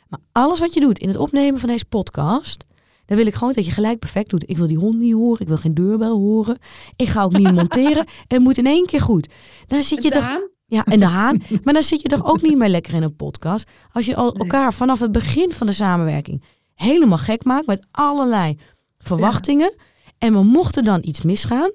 Maar 0.07 0.19
alles 0.31 0.59
wat 0.59 0.73
je 0.73 0.79
doet 0.79 0.99
in 0.99 1.07
het 1.07 1.17
opnemen 1.17 1.59
van 1.59 1.69
deze 1.69 1.85
podcast, 1.85 2.65
dan 3.05 3.17
wil 3.17 3.27
ik 3.27 3.33
gewoon 3.33 3.53
dat 3.53 3.65
je 3.65 3.71
gelijk 3.71 3.99
perfect 3.99 4.29
doet. 4.29 4.49
Ik 4.49 4.57
wil 4.57 4.67
die 4.67 4.77
hond 4.77 4.97
niet 4.97 5.13
horen, 5.13 5.41
ik 5.41 5.47
wil 5.47 5.57
geen 5.57 5.73
deurbel 5.73 6.17
horen. 6.17 6.57
Ik 6.95 7.07
ga 7.07 7.23
ook 7.23 7.37
niet 7.37 7.51
monteren. 7.61 8.05
Het 8.27 8.39
moet 8.39 8.57
in 8.57 8.65
één 8.65 8.85
keer 8.85 9.01
goed. 9.01 9.27
Dan 9.67 9.81
zit 9.81 10.03
je 10.03 10.09
toch 10.09 10.39
Ja, 10.73 10.85
en 10.85 10.99
de 10.99 11.05
haan. 11.05 11.41
maar 11.63 11.73
dan 11.73 11.83
zit 11.83 12.01
je 12.01 12.07
toch 12.07 12.25
ook 12.25 12.41
niet 12.41 12.57
meer 12.57 12.69
lekker 12.69 12.93
in 12.93 13.03
een 13.03 13.15
podcast. 13.15 13.69
Als 13.91 14.05
je 14.05 14.15
al 14.15 14.33
elkaar 14.33 14.73
vanaf 14.73 14.99
het 14.99 15.11
begin 15.11 15.51
van 15.51 15.67
de 15.67 15.73
samenwerking 15.73 16.43
helemaal 16.75 17.17
gek 17.17 17.43
maakt 17.43 17.65
met 17.65 17.87
allerlei 17.91 18.57
verwachtingen. 18.97 19.75
En 20.17 20.33
we 20.33 20.43
mochten 20.43 20.83
dan 20.83 20.99
iets 21.03 21.21
misgaan, 21.21 21.71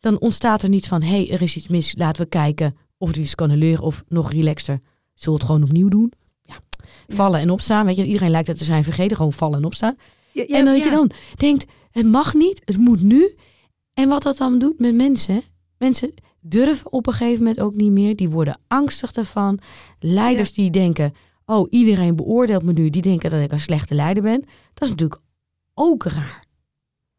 dan 0.00 0.20
ontstaat 0.20 0.62
er 0.62 0.68
niet 0.68 0.88
van, 0.88 1.02
hé, 1.02 1.08
hey, 1.08 1.30
er 1.30 1.42
is 1.42 1.56
iets 1.56 1.68
mis, 1.68 1.94
laten 1.96 2.22
we 2.22 2.28
kijken 2.28 2.76
of 2.98 3.08
het 3.08 3.16
iets 3.16 3.34
kan 3.34 3.56
leren 3.56 3.84
of 3.84 4.02
nog 4.08 4.32
relaxter. 4.32 4.80
Zullen 5.14 5.38
we 5.38 5.44
het 5.44 5.52
gewoon 5.52 5.68
opnieuw 5.68 5.88
doen? 5.88 6.12
Ja. 6.42 6.54
Vallen 7.08 7.40
en 7.40 7.50
opstaan, 7.50 7.86
weet 7.86 7.96
je, 7.96 8.04
iedereen 8.04 8.30
lijkt 8.30 8.48
het 8.48 8.58
te 8.58 8.64
zijn 8.64 8.84
vergeten, 8.84 9.16
gewoon 9.16 9.32
vallen 9.32 9.58
en 9.58 9.64
opstaan. 9.64 9.96
Ja, 10.32 10.46
en 10.46 10.64
dat 10.64 10.82
je 10.82 10.90
dan 10.90 11.10
denkt, 11.34 11.64
het 11.90 12.06
mag 12.06 12.34
niet, 12.34 12.62
het 12.64 12.76
moet 12.76 13.02
nu. 13.02 13.34
En 13.94 14.08
wat 14.08 14.22
dat 14.22 14.36
dan 14.36 14.58
doet 14.58 14.78
met 14.78 14.94
mensen, 14.94 15.42
mensen 15.78 16.14
durven 16.42 16.92
op 16.92 17.06
een 17.06 17.12
gegeven 17.12 17.38
moment 17.38 17.60
ook 17.60 17.74
niet 17.74 17.92
meer, 17.92 18.16
die 18.16 18.30
worden 18.30 18.58
angstig 18.68 19.12
daarvan. 19.12 19.58
Leiders 19.98 20.52
die 20.52 20.70
denken, 20.70 21.14
oh, 21.46 21.66
iedereen 21.70 22.16
beoordeelt 22.16 22.62
me 22.62 22.72
nu, 22.72 22.90
die 22.90 23.02
denken 23.02 23.30
dat 23.30 23.40
ik 23.40 23.52
een 23.52 23.60
slechte 23.60 23.94
leider 23.94 24.22
ben. 24.22 24.40
Dat 24.74 24.82
is 24.82 24.90
natuurlijk 24.90 25.20
ook 25.74 26.04
raar. 26.04 26.44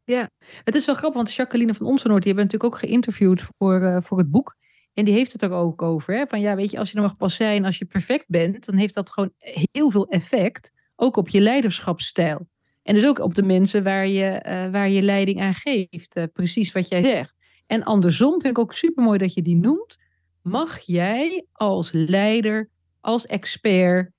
Ja, 0.05 0.29
het 0.63 0.75
is 0.75 0.85
wel 0.85 0.95
grappig, 0.95 1.21
want 1.21 1.33
Jacqueline 1.33 1.73
van 1.73 1.85
Onsenoord, 1.85 2.23
die 2.23 2.33
hebben 2.33 2.51
natuurlijk 2.51 2.73
ook 2.73 2.89
geïnterviewd 2.89 3.43
voor, 3.57 3.81
uh, 3.81 3.97
voor 4.01 4.17
het 4.17 4.31
boek. 4.31 4.55
En 4.93 5.05
die 5.05 5.13
heeft 5.13 5.31
het 5.31 5.41
er 5.41 5.51
ook 5.51 5.81
over. 5.81 6.13
Hè? 6.13 6.25
Van 6.27 6.41
ja, 6.41 6.55
weet 6.55 6.71
je, 6.71 6.79
als 6.79 6.91
je 6.91 6.97
er 6.97 7.03
mag 7.03 7.17
pas 7.17 7.35
zijn, 7.35 7.65
als 7.65 7.77
je 7.77 7.85
perfect 7.85 8.25
bent, 8.27 8.65
dan 8.65 8.75
heeft 8.75 8.93
dat 8.93 9.11
gewoon 9.11 9.31
heel 9.37 9.89
veel 9.89 10.07
effect. 10.07 10.71
Ook 10.95 11.17
op 11.17 11.29
je 11.29 11.39
leiderschapsstijl. 11.39 12.47
En 12.83 12.93
dus 12.93 13.05
ook 13.05 13.19
op 13.19 13.35
de 13.35 13.43
mensen 13.43 13.83
waar 13.83 14.07
je, 14.07 14.43
uh, 14.45 14.71
waar 14.71 14.89
je 14.89 15.01
leiding 15.01 15.41
aan 15.41 15.53
geeft. 15.53 16.17
Uh, 16.17 16.23
precies 16.33 16.71
wat 16.71 16.87
jij 16.87 17.03
zegt. 17.03 17.35
En 17.73 17.83
andersom 17.83 18.31
vind 18.31 18.45
ik 18.45 18.59
ook 18.59 18.73
super 18.73 19.03
mooi 19.03 19.17
dat 19.17 19.33
je 19.33 19.41
die 19.41 19.55
noemt. 19.55 19.97
Mag 20.41 20.79
jij 20.79 21.45
als 21.51 21.91
leider, 21.91 22.69
als 23.01 23.25
expert, 23.25 24.11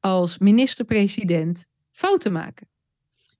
als 0.00 0.38
minister-president 0.38 1.66
fouten 1.90 2.32
maken? 2.32 2.68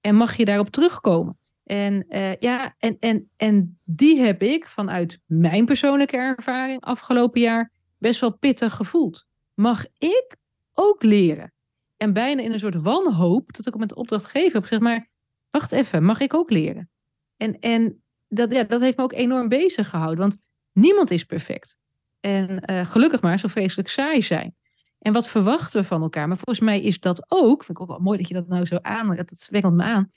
En 0.01 0.15
mag 0.15 0.37
je 0.37 0.45
daarop 0.45 0.71
terugkomen? 0.71 1.39
En, 1.65 2.05
uh, 2.09 2.37
ja, 2.37 2.75
en, 2.79 2.97
en, 3.01 3.31
en 3.37 3.79
die 3.85 4.21
heb 4.21 4.43
ik 4.43 4.69
vanuit 4.69 5.19
mijn 5.27 5.65
persoonlijke 5.65 6.17
ervaring 6.17 6.81
afgelopen 6.81 7.41
jaar 7.41 7.71
best 7.99 8.21
wel 8.21 8.37
pittig 8.37 8.75
gevoeld. 8.75 9.27
Mag 9.55 9.87
ik 9.99 10.37
ook 10.73 11.03
leren? 11.03 11.53
En 11.97 12.13
bijna 12.13 12.43
in 12.43 12.53
een 12.53 12.59
soort 12.59 12.83
wanhoop 12.83 13.53
dat 13.53 13.67
ik 13.67 13.77
met 13.77 13.89
de 13.89 13.95
opdrachtgever 13.95 14.53
heb 14.53 14.63
gezegd, 14.63 14.83
maar 14.83 15.09
wacht 15.51 15.73
even, 15.73 16.05
mag 16.05 16.21
ik 16.21 16.35
ook 16.35 16.51
leren? 16.51 16.91
En, 17.37 17.59
en 17.59 18.02
dat, 18.35 18.53
ja, 18.53 18.64
dat 18.64 18.81
heeft 18.81 18.97
me 18.97 19.03
ook 19.03 19.12
enorm 19.12 19.49
bezig 19.49 19.88
gehouden, 19.88 20.18
want 20.18 20.37
niemand 20.73 21.11
is 21.11 21.25
perfect. 21.25 21.77
En 22.21 22.62
uh, 22.71 22.87
gelukkig 22.87 23.21
maar 23.21 23.38
zo 23.38 23.49
vreselijk 23.49 23.88
saai 23.88 24.23
zijn. 24.23 24.55
En 24.99 25.12
wat 25.12 25.29
verwachten 25.29 25.81
we 25.81 25.87
van 25.87 26.03
elkaar? 26.03 26.29
Maar 26.29 26.37
volgens 26.37 26.61
mij 26.61 26.83
is 26.83 27.01
dat 27.01 27.25
ook, 27.29 27.64
vind 27.64 27.79
ik 27.79 27.83
ook 27.83 27.88
wel 27.88 27.99
mooi 27.99 28.18
dat 28.18 28.29
je 28.29 28.35
dat 28.35 28.49
nou 28.49 28.64
zo 28.64 28.77
aan, 28.83 29.16
dat 29.16 29.27
zwengelt 29.37 29.75
me 29.75 29.83
aan, 29.83 30.11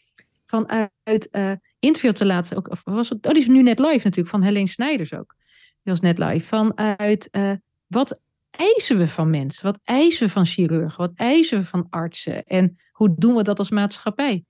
vanuit 0.45 1.27
uh, 1.31 1.51
interview 1.79 2.11
te 2.11 2.25
laten, 2.25 2.57
ook, 2.57 2.69
of 2.69 2.81
was 2.83 3.09
het, 3.09 3.25
oh, 3.25 3.31
die 3.31 3.41
is 3.41 3.47
nu 3.47 3.61
net 3.61 3.79
live 3.79 4.03
natuurlijk, 4.03 4.27
van 4.27 4.41
Helene 4.41 4.67
Snijders 4.67 5.13
ook. 5.13 5.35
Die 5.83 5.93
was 5.93 5.99
net 5.99 6.17
live. 6.17 6.47
Vanuit 6.47 7.29
uh, 7.31 7.51
wat 7.87 8.19
eisen 8.51 8.97
we 8.97 9.07
van 9.07 9.29
mensen? 9.29 9.65
Wat 9.65 9.79
eisen 9.83 10.27
we 10.27 10.33
van 10.33 10.45
chirurgen? 10.45 10.97
Wat 10.97 11.11
eisen 11.15 11.59
we 11.59 11.65
van 11.65 11.87
artsen? 11.89 12.43
En 12.43 12.77
hoe 12.91 13.13
doen 13.17 13.35
we 13.35 13.43
dat 13.43 13.59
als 13.59 13.69
maatschappij? 13.69 14.43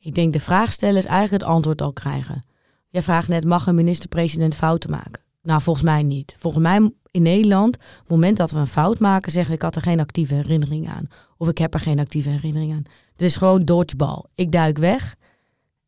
Ik 0.00 0.14
denk 0.14 0.32
de 0.32 0.40
vraag 0.40 0.72
stellen 0.72 0.96
is 0.96 1.04
eigenlijk 1.04 1.42
het 1.42 1.52
antwoord 1.52 1.82
al 1.82 1.92
krijgen. 1.92 2.44
Jij 2.88 3.02
vraagt 3.02 3.28
net, 3.28 3.44
mag 3.44 3.66
een 3.66 3.74
minister-president 3.74 4.54
fouten 4.54 4.90
maken? 4.90 5.22
Nou, 5.42 5.62
volgens 5.62 5.84
mij 5.84 6.02
niet. 6.02 6.36
Volgens 6.38 6.62
mij 6.62 6.92
in 7.10 7.22
Nederland, 7.22 7.76
op 7.76 7.82
het 7.98 8.08
moment 8.08 8.36
dat 8.36 8.50
we 8.50 8.58
een 8.58 8.66
fout 8.66 8.98
maken, 8.98 9.32
zeggen 9.32 9.50
we 9.50 9.56
ik 9.56 9.62
had 9.62 9.76
er 9.76 9.82
geen 9.82 10.00
actieve 10.00 10.34
herinnering 10.34 10.88
aan. 10.88 11.08
Of 11.36 11.48
ik 11.48 11.58
heb 11.58 11.74
er 11.74 11.80
geen 11.80 11.98
actieve 11.98 12.28
herinnering 12.28 12.72
aan. 12.72 12.84
Het 13.12 13.22
is 13.22 13.36
gewoon 13.36 13.64
dodgeball. 13.64 14.24
Ik 14.34 14.52
duik 14.52 14.78
weg 14.78 15.16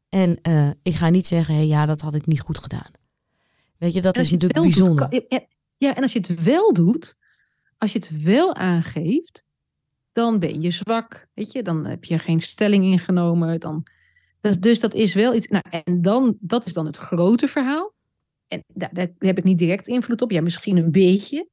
en 0.08 0.38
uh, 0.48 0.70
ik 0.82 0.94
ga 0.94 1.08
niet 1.08 1.26
zeggen, 1.26 1.54
hey, 1.54 1.66
ja, 1.66 1.86
dat 1.86 2.00
had 2.00 2.14
ik 2.14 2.26
niet 2.26 2.40
goed 2.40 2.58
gedaan. 2.58 2.90
Weet 3.78 3.92
je, 3.92 4.02
dat 4.02 4.18
is 4.18 4.30
natuurlijk 4.30 4.60
bijzonder. 4.60 5.10
Doet, 5.10 5.46
ja, 5.76 5.94
en 5.94 6.02
als 6.02 6.12
je 6.12 6.18
het 6.18 6.42
wel 6.42 6.72
doet, 6.72 7.16
als 7.78 7.92
je 7.92 7.98
het 7.98 8.22
wel 8.22 8.54
aangeeft, 8.54 9.44
dan 10.12 10.38
ben 10.38 10.62
je 10.62 10.70
zwak. 10.70 11.28
Weet 11.34 11.52
je, 11.52 11.62
dan 11.62 11.86
heb 11.86 12.04
je 12.04 12.18
geen 12.18 12.40
stelling 12.40 12.84
ingenomen. 12.84 13.60
Dan, 13.60 13.86
dus, 14.42 14.60
dus 14.60 14.80
dat 14.80 14.94
is 14.94 15.14
wel 15.14 15.34
iets. 15.34 15.46
Nou, 15.46 15.64
en 15.70 16.02
dan, 16.02 16.36
dat 16.40 16.66
is 16.66 16.72
dan 16.72 16.86
het 16.86 16.96
grote 16.96 17.48
verhaal. 17.48 17.92
En 18.48 18.64
daar, 18.66 19.08
heb 19.18 19.38
ik 19.38 19.44
niet 19.44 19.58
direct 19.58 19.88
invloed 19.88 20.22
op. 20.22 20.30
Ja, 20.30 20.40
misschien 20.40 20.76
een 20.76 20.90
beetje. 20.90 21.48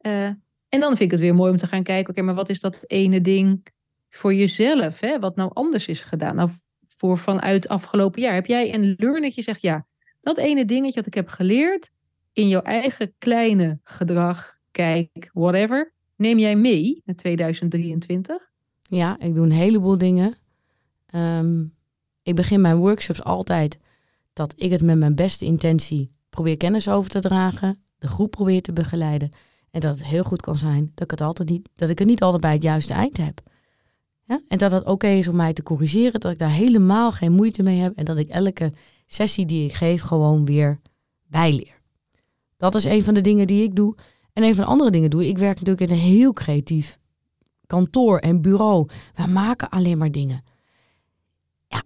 Uh, 0.00 0.26
en 0.68 0.80
dan 0.80 0.88
vind 0.88 1.00
ik 1.00 1.10
het 1.10 1.20
weer 1.20 1.34
mooi 1.34 1.50
om 1.50 1.56
te 1.56 1.66
gaan 1.66 1.82
kijken, 1.82 2.10
oké, 2.10 2.22
maar 2.22 2.34
wat 2.34 2.48
is 2.48 2.60
dat 2.60 2.84
ene 2.86 3.20
ding 3.20 3.66
voor 4.10 4.34
jezelf, 4.34 5.00
hè, 5.00 5.18
wat 5.18 5.36
nou 5.36 5.50
anders 5.54 5.86
is 5.86 6.00
gedaan? 6.00 6.34
Nou, 6.34 6.50
voor 6.86 7.18
vanuit 7.18 7.68
afgelopen 7.68 8.22
jaar. 8.22 8.34
Heb 8.34 8.46
jij 8.46 8.74
een 8.74 8.94
learn 8.98 9.22
dat 9.22 9.34
je 9.34 9.42
zegt, 9.42 9.62
ja, 9.62 9.86
dat 10.20 10.38
ene 10.38 10.64
dingetje 10.64 10.94
wat 10.94 11.06
ik 11.06 11.14
heb 11.14 11.28
geleerd 11.28 11.90
in 12.32 12.48
jouw 12.48 12.62
eigen 12.62 13.12
kleine 13.18 13.78
gedrag, 13.82 14.58
kijk, 14.70 15.30
whatever, 15.32 15.92
neem 16.16 16.38
jij 16.38 16.56
mee 16.56 17.02
naar 17.04 17.16
2023? 17.16 18.50
Ja, 18.82 19.18
ik 19.18 19.34
doe 19.34 19.44
een 19.44 19.52
heleboel 19.52 19.98
dingen. 19.98 20.34
Um, 21.14 21.76
ik 22.28 22.34
begin 22.34 22.60
mijn 22.60 22.76
workshops 22.76 23.22
altijd 23.22 23.78
dat 24.32 24.54
ik 24.56 24.70
het 24.70 24.82
met 24.82 24.98
mijn 24.98 25.14
beste 25.14 25.44
intentie 25.44 26.10
probeer 26.30 26.56
kennis 26.56 26.88
over 26.88 27.10
te 27.10 27.20
dragen, 27.20 27.82
de 27.98 28.08
groep 28.08 28.30
probeer 28.30 28.62
te 28.62 28.72
begeleiden. 28.72 29.30
En 29.70 29.80
dat 29.80 29.98
het 29.98 30.06
heel 30.06 30.22
goed 30.22 30.40
kan 30.40 30.56
zijn 30.56 30.90
dat 30.94 31.04
ik 31.04 31.10
het, 31.10 31.20
altijd 31.20 31.48
niet, 31.48 31.68
dat 31.74 31.88
ik 31.88 31.98
het 31.98 32.08
niet 32.08 32.22
altijd 32.22 32.42
bij 32.42 32.52
het 32.52 32.62
juiste 32.62 32.92
eind 32.92 33.16
heb. 33.16 33.40
Ja? 34.22 34.40
En 34.48 34.58
dat 34.58 34.70
het 34.70 34.84
oké 34.84 35.06
is 35.06 35.28
om 35.28 35.36
mij 35.36 35.52
te 35.52 35.62
corrigeren, 35.62 36.20
dat 36.20 36.32
ik 36.32 36.38
daar 36.38 36.50
helemaal 36.50 37.12
geen 37.12 37.32
moeite 37.32 37.62
mee 37.62 37.78
heb 37.78 37.96
en 37.96 38.04
dat 38.04 38.18
ik 38.18 38.28
elke 38.28 38.72
sessie 39.06 39.46
die 39.46 39.64
ik 39.64 39.72
geef 39.72 40.02
gewoon 40.02 40.44
weer 40.44 40.80
bijleer. 41.26 41.80
Dat 42.56 42.74
is 42.74 42.84
een 42.84 43.04
van 43.04 43.14
de 43.14 43.20
dingen 43.20 43.46
die 43.46 43.62
ik 43.62 43.74
doe. 43.74 43.94
En 44.32 44.42
een 44.42 44.54
van 44.54 44.64
de 44.64 44.70
andere 44.70 44.90
dingen 44.90 45.10
doe 45.10 45.28
ik 45.28 45.38
werk 45.38 45.58
natuurlijk 45.58 45.90
in 45.90 45.96
een 45.96 46.02
heel 46.02 46.32
creatief 46.32 46.98
kantoor 47.66 48.18
en 48.18 48.40
bureau. 48.40 48.88
We 49.14 49.26
maken 49.26 49.68
alleen 49.68 49.98
maar 49.98 50.10
dingen. 50.10 50.42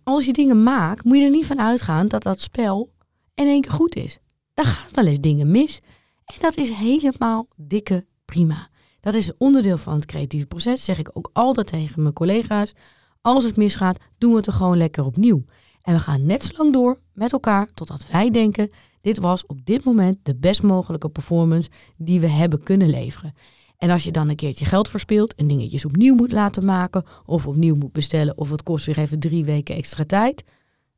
Als 0.04 0.24
je 0.24 0.32
dingen 0.32 0.62
maakt, 0.62 1.04
moet 1.04 1.16
je 1.16 1.24
er 1.24 1.30
niet 1.30 1.46
van 1.46 1.60
uitgaan 1.60 2.08
dat 2.08 2.22
dat 2.22 2.40
spel 2.40 2.92
in 3.34 3.46
één 3.46 3.60
keer 3.60 3.70
goed 3.70 3.96
is. 3.96 4.18
Dan 4.54 4.64
gaan 4.64 4.88
wel 4.92 5.06
eens 5.06 5.20
dingen 5.20 5.50
mis. 5.50 5.80
En 6.24 6.36
dat 6.40 6.56
is 6.56 6.70
helemaal 6.70 7.46
dikke 7.56 8.06
prima. 8.24 8.68
Dat 9.00 9.14
is 9.14 9.36
onderdeel 9.36 9.78
van 9.78 9.94
het 9.94 10.06
creatieve 10.06 10.46
proces, 10.46 10.84
zeg 10.84 10.98
ik 10.98 11.10
ook 11.12 11.30
altijd 11.32 11.66
tegen 11.66 12.02
mijn 12.02 12.14
collega's. 12.14 12.72
Als 13.20 13.44
het 13.44 13.56
misgaat, 13.56 13.98
doen 14.18 14.30
we 14.30 14.36
het 14.36 14.46
er 14.46 14.52
gewoon 14.52 14.76
lekker 14.76 15.04
opnieuw. 15.04 15.44
En 15.82 15.94
we 15.94 16.00
gaan 16.00 16.26
net 16.26 16.42
zo 16.42 16.52
lang 16.56 16.72
door 16.72 17.00
met 17.12 17.32
elkaar 17.32 17.68
totdat 17.74 18.06
wij 18.10 18.30
denken: 18.30 18.70
dit 19.00 19.18
was 19.18 19.46
op 19.46 19.64
dit 19.64 19.84
moment 19.84 20.18
de 20.22 20.36
best 20.36 20.62
mogelijke 20.62 21.08
performance 21.08 21.70
die 21.96 22.20
we 22.20 22.28
hebben 22.28 22.62
kunnen 22.62 22.90
leveren. 22.90 23.34
En 23.82 23.90
als 23.90 24.04
je 24.04 24.10
dan 24.10 24.28
een 24.28 24.36
keertje 24.36 24.64
geld 24.64 24.88
verspeelt 24.88 25.34
en 25.34 25.46
dingetjes 25.46 25.84
opnieuw 25.84 26.14
moet 26.14 26.32
laten 26.32 26.64
maken, 26.64 27.04
of 27.26 27.46
opnieuw 27.46 27.74
moet 27.74 27.92
bestellen, 27.92 28.38
of 28.38 28.50
het 28.50 28.62
kost 28.62 28.86
weer 28.86 28.98
even 28.98 29.20
drie 29.20 29.44
weken 29.44 29.74
extra 29.74 30.04
tijd. 30.04 30.44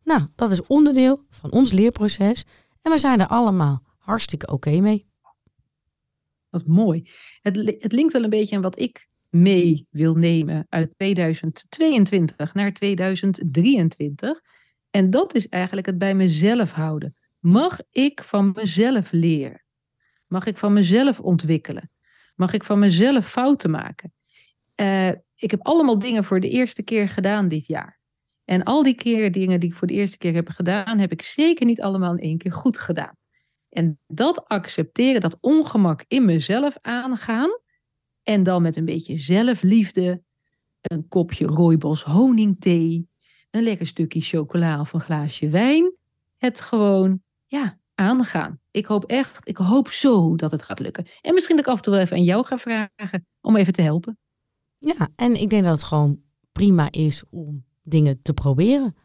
Nou, 0.02 0.22
dat 0.34 0.50
is 0.50 0.66
onderdeel 0.66 1.24
van 1.30 1.52
ons 1.52 1.72
leerproces 1.72 2.44
en 2.82 2.92
we 2.92 2.98
zijn 2.98 3.20
er 3.20 3.26
allemaal 3.26 3.82
hartstikke 3.98 4.52
oké 4.52 4.80
mee. 4.80 5.06
Wat 6.50 6.66
mooi. 6.66 7.10
Het, 7.42 7.76
het 7.78 7.92
linkt 7.92 8.12
wel 8.12 8.24
een 8.24 8.30
beetje 8.30 8.56
aan 8.56 8.62
wat 8.62 8.80
ik 8.80 9.08
mee 9.30 9.86
wil 9.90 10.14
nemen 10.14 10.66
uit 10.68 10.92
2022 10.96 12.54
naar 12.54 12.72
2023. 12.72 14.40
En 14.90 15.10
dat 15.10 15.34
is 15.34 15.48
eigenlijk 15.48 15.86
het 15.86 15.98
bij 15.98 16.14
mezelf 16.14 16.72
houden. 16.72 17.16
Mag 17.38 17.78
ik 17.90 18.24
van 18.24 18.52
mezelf 18.54 19.12
leren? 19.12 19.64
Mag 20.26 20.46
ik 20.46 20.56
van 20.56 20.72
mezelf 20.72 21.20
ontwikkelen? 21.20 21.92
Mag 22.34 22.52
ik 22.52 22.64
van 22.64 22.78
mezelf 22.78 23.26
fouten 23.26 23.70
maken? 23.70 24.12
Uh, 24.80 25.08
ik 25.34 25.50
heb 25.50 25.66
allemaal 25.66 25.98
dingen 25.98 26.24
voor 26.24 26.40
de 26.40 26.48
eerste 26.48 26.82
keer 26.82 27.08
gedaan 27.08 27.48
dit 27.48 27.66
jaar. 27.66 28.00
En 28.44 28.62
al 28.62 28.82
die 28.82 28.94
keer 28.94 29.32
dingen 29.32 29.60
die 29.60 29.70
ik 29.70 29.76
voor 29.76 29.86
de 29.86 29.94
eerste 29.94 30.18
keer 30.18 30.34
heb 30.34 30.48
gedaan, 30.48 30.98
heb 30.98 31.12
ik 31.12 31.22
zeker 31.22 31.66
niet 31.66 31.80
allemaal 31.80 32.12
in 32.12 32.18
één 32.18 32.38
keer 32.38 32.52
goed 32.52 32.78
gedaan. 32.78 33.16
En 33.68 33.98
dat 34.06 34.48
accepteren, 34.48 35.20
dat 35.20 35.38
ongemak 35.40 36.04
in 36.08 36.24
mezelf 36.24 36.76
aangaan. 36.80 37.50
En 38.22 38.42
dan 38.42 38.62
met 38.62 38.76
een 38.76 38.84
beetje 38.84 39.16
zelfliefde, 39.16 40.22
een 40.80 41.08
kopje 41.08 41.46
rooibos 41.46 42.02
honingthee, 42.02 43.08
een 43.50 43.62
lekker 43.62 43.86
stukje 43.86 44.20
chocola 44.20 44.80
of 44.80 44.92
een 44.92 45.00
glaasje 45.00 45.48
wijn. 45.48 45.92
Het 46.38 46.60
gewoon, 46.60 47.22
ja, 47.46 47.78
aangaan. 47.94 48.60
Ik 48.74 48.86
hoop 48.86 49.04
echt, 49.04 49.48
ik 49.48 49.56
hoop 49.56 49.88
zo 49.88 50.36
dat 50.36 50.50
het 50.50 50.62
gaat 50.62 50.78
lukken. 50.78 51.06
En 51.20 51.34
misschien 51.34 51.56
dat 51.56 51.64
ik 51.64 51.70
af 51.70 51.76
en 51.76 51.82
toe 51.82 51.92
wel 51.92 52.02
even 52.02 52.16
aan 52.16 52.24
jou 52.24 52.44
ga 52.46 52.58
vragen 52.58 53.26
om 53.40 53.56
even 53.56 53.72
te 53.72 53.82
helpen. 53.82 54.18
Ja, 54.78 55.08
en 55.16 55.40
ik 55.40 55.50
denk 55.50 55.64
dat 55.64 55.72
het 55.72 55.84
gewoon 55.84 56.20
prima 56.52 56.88
is 56.90 57.22
om 57.30 57.64
dingen 57.82 58.22
te 58.22 58.32
proberen. 58.32 58.96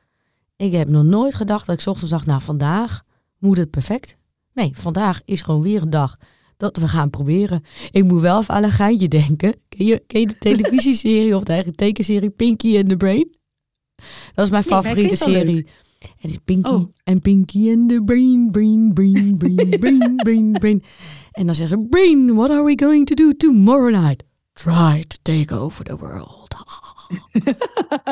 Ik 0.56 0.72
heb 0.72 0.88
nog 0.88 1.04
nooit 1.04 1.34
gedacht 1.34 1.66
dat 1.66 1.80
ik 1.80 1.88
ochtends 1.88 2.12
dacht, 2.12 2.26
nou 2.26 2.42
vandaag 2.42 3.04
moet 3.38 3.58
het 3.58 3.70
perfect. 3.70 4.18
Nee, 4.54 4.72
vandaag 4.74 5.22
is 5.26 5.42
gewoon 5.42 5.62
weer 5.62 5.82
een 5.82 5.90
dag 5.90 6.18
dat 6.58 6.78
we 6.78 6.88
gaan 6.88 7.10
proberen. 7.10 7.64
Ik 7.92 8.04
moet 8.04 8.22
wel 8.22 8.40
even 8.40 8.54
aan 8.54 8.64
een 8.64 8.72
geintje 8.72 9.08
denken. 9.08 9.56
Ken 9.70 9.86
je, 9.86 10.04
ken 10.08 10.20
je 10.20 10.28
de 10.28 10.38
televisieserie 10.38 11.36
of 11.36 11.44
de 11.44 11.54
eigen 11.54 11.76
tekenserie 11.76 12.30
Pinky 12.30 12.78
and 12.78 12.90
the 12.90 12.98
Brain? 12.98 13.36
Dat 14.34 14.46
is 14.46 14.52
mijn 14.52 14.64
Nee, 14.68 14.82
favoriete 14.82 15.16
serie. 15.16 15.68
Het 16.00 16.32
is 16.32 16.38
Pinky 16.38 16.70
Oh. 16.70 16.94
en 17.04 17.20
Pinky 17.20 17.72
and 17.72 17.90
the 17.90 18.02
Brain, 18.04 18.52
Brain, 18.52 18.92
Brain, 18.94 19.38
Brain, 19.38 19.68
Brain, 19.80 20.16
Brain, 20.16 20.52
Brain. 20.52 20.84
En 21.32 21.46
dan 21.46 21.56
zeggen 21.56 21.78
ze, 21.80 21.88
Brain, 21.90 22.36
what 22.36 22.50
are 22.50 22.64
we 22.64 22.74
going 22.84 23.06
to 23.06 23.16
do 23.16 23.34
tomorrow 23.38 23.92
night? 23.92 24.24
Try 24.54 25.04
to 25.08 25.18
take 25.22 25.56
over 25.56 25.84
the 25.86 25.98
world. 25.98 26.56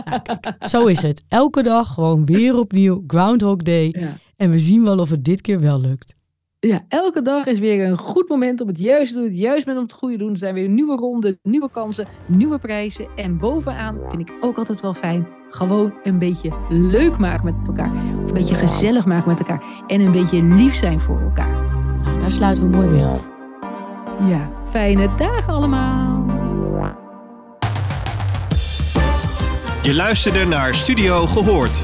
Nou, 0.05 0.21
kijk, 0.21 0.55
zo 0.67 0.85
is 0.85 1.01
het. 1.01 1.23
Elke 1.27 1.63
dag 1.63 1.93
gewoon 1.93 2.25
weer 2.25 2.57
opnieuw 2.57 3.03
Groundhog 3.07 3.55
Day. 3.57 3.95
Ja. 3.99 4.17
En 4.35 4.49
we 4.51 4.59
zien 4.59 4.83
wel 4.83 4.97
of 4.97 5.09
het 5.09 5.25
dit 5.25 5.41
keer 5.41 5.59
wel 5.59 5.79
lukt. 5.81 6.15
Ja, 6.67 6.85
elke 6.87 7.21
dag 7.21 7.45
is 7.45 7.59
weer 7.59 7.85
een 7.85 7.97
goed 7.97 8.29
moment 8.29 8.61
om 8.61 8.67
het 8.67 8.79
juist 8.79 9.11
te 9.11 9.17
doen. 9.17 9.27
Het 9.27 9.37
juist 9.37 9.65
moment 9.65 9.77
om 9.77 9.89
het 9.89 9.99
goede 9.99 10.17
te 10.17 10.23
doen. 10.23 10.31
Er 10.31 10.37
zijn 10.37 10.53
weer 10.53 10.69
nieuwe 10.69 10.95
ronden, 10.95 11.39
nieuwe 11.43 11.69
kansen, 11.71 12.07
nieuwe 12.25 12.57
prijzen. 12.57 13.07
En 13.15 13.37
bovenaan 13.37 13.99
vind 14.09 14.29
ik 14.29 14.35
ook 14.41 14.57
altijd 14.57 14.81
wel 14.81 14.93
fijn. 14.93 15.27
Gewoon 15.49 15.93
een 16.03 16.19
beetje 16.19 16.51
leuk 16.69 17.17
maken 17.17 17.45
met 17.45 17.67
elkaar. 17.67 17.91
Of 18.23 18.27
een 18.27 18.33
beetje 18.33 18.55
gezellig 18.55 19.05
maken 19.05 19.29
met 19.29 19.39
elkaar. 19.39 19.63
En 19.87 20.01
een 20.01 20.11
beetje 20.11 20.43
lief 20.43 20.75
zijn 20.75 20.99
voor 20.99 21.21
elkaar. 21.21 21.65
Nou, 22.03 22.19
daar 22.19 22.31
sluiten 22.31 22.71
we 22.71 22.77
mooi 22.77 22.87
mee 22.87 23.03
af. 23.03 23.29
Ja, 24.29 24.51
fijne 24.69 25.15
dagen 25.15 25.53
allemaal. 25.53 26.25
Je 29.81 29.95
luisterde 29.95 30.45
naar 30.45 30.73
Studio 30.73 31.25
Gehoord. 31.25 31.83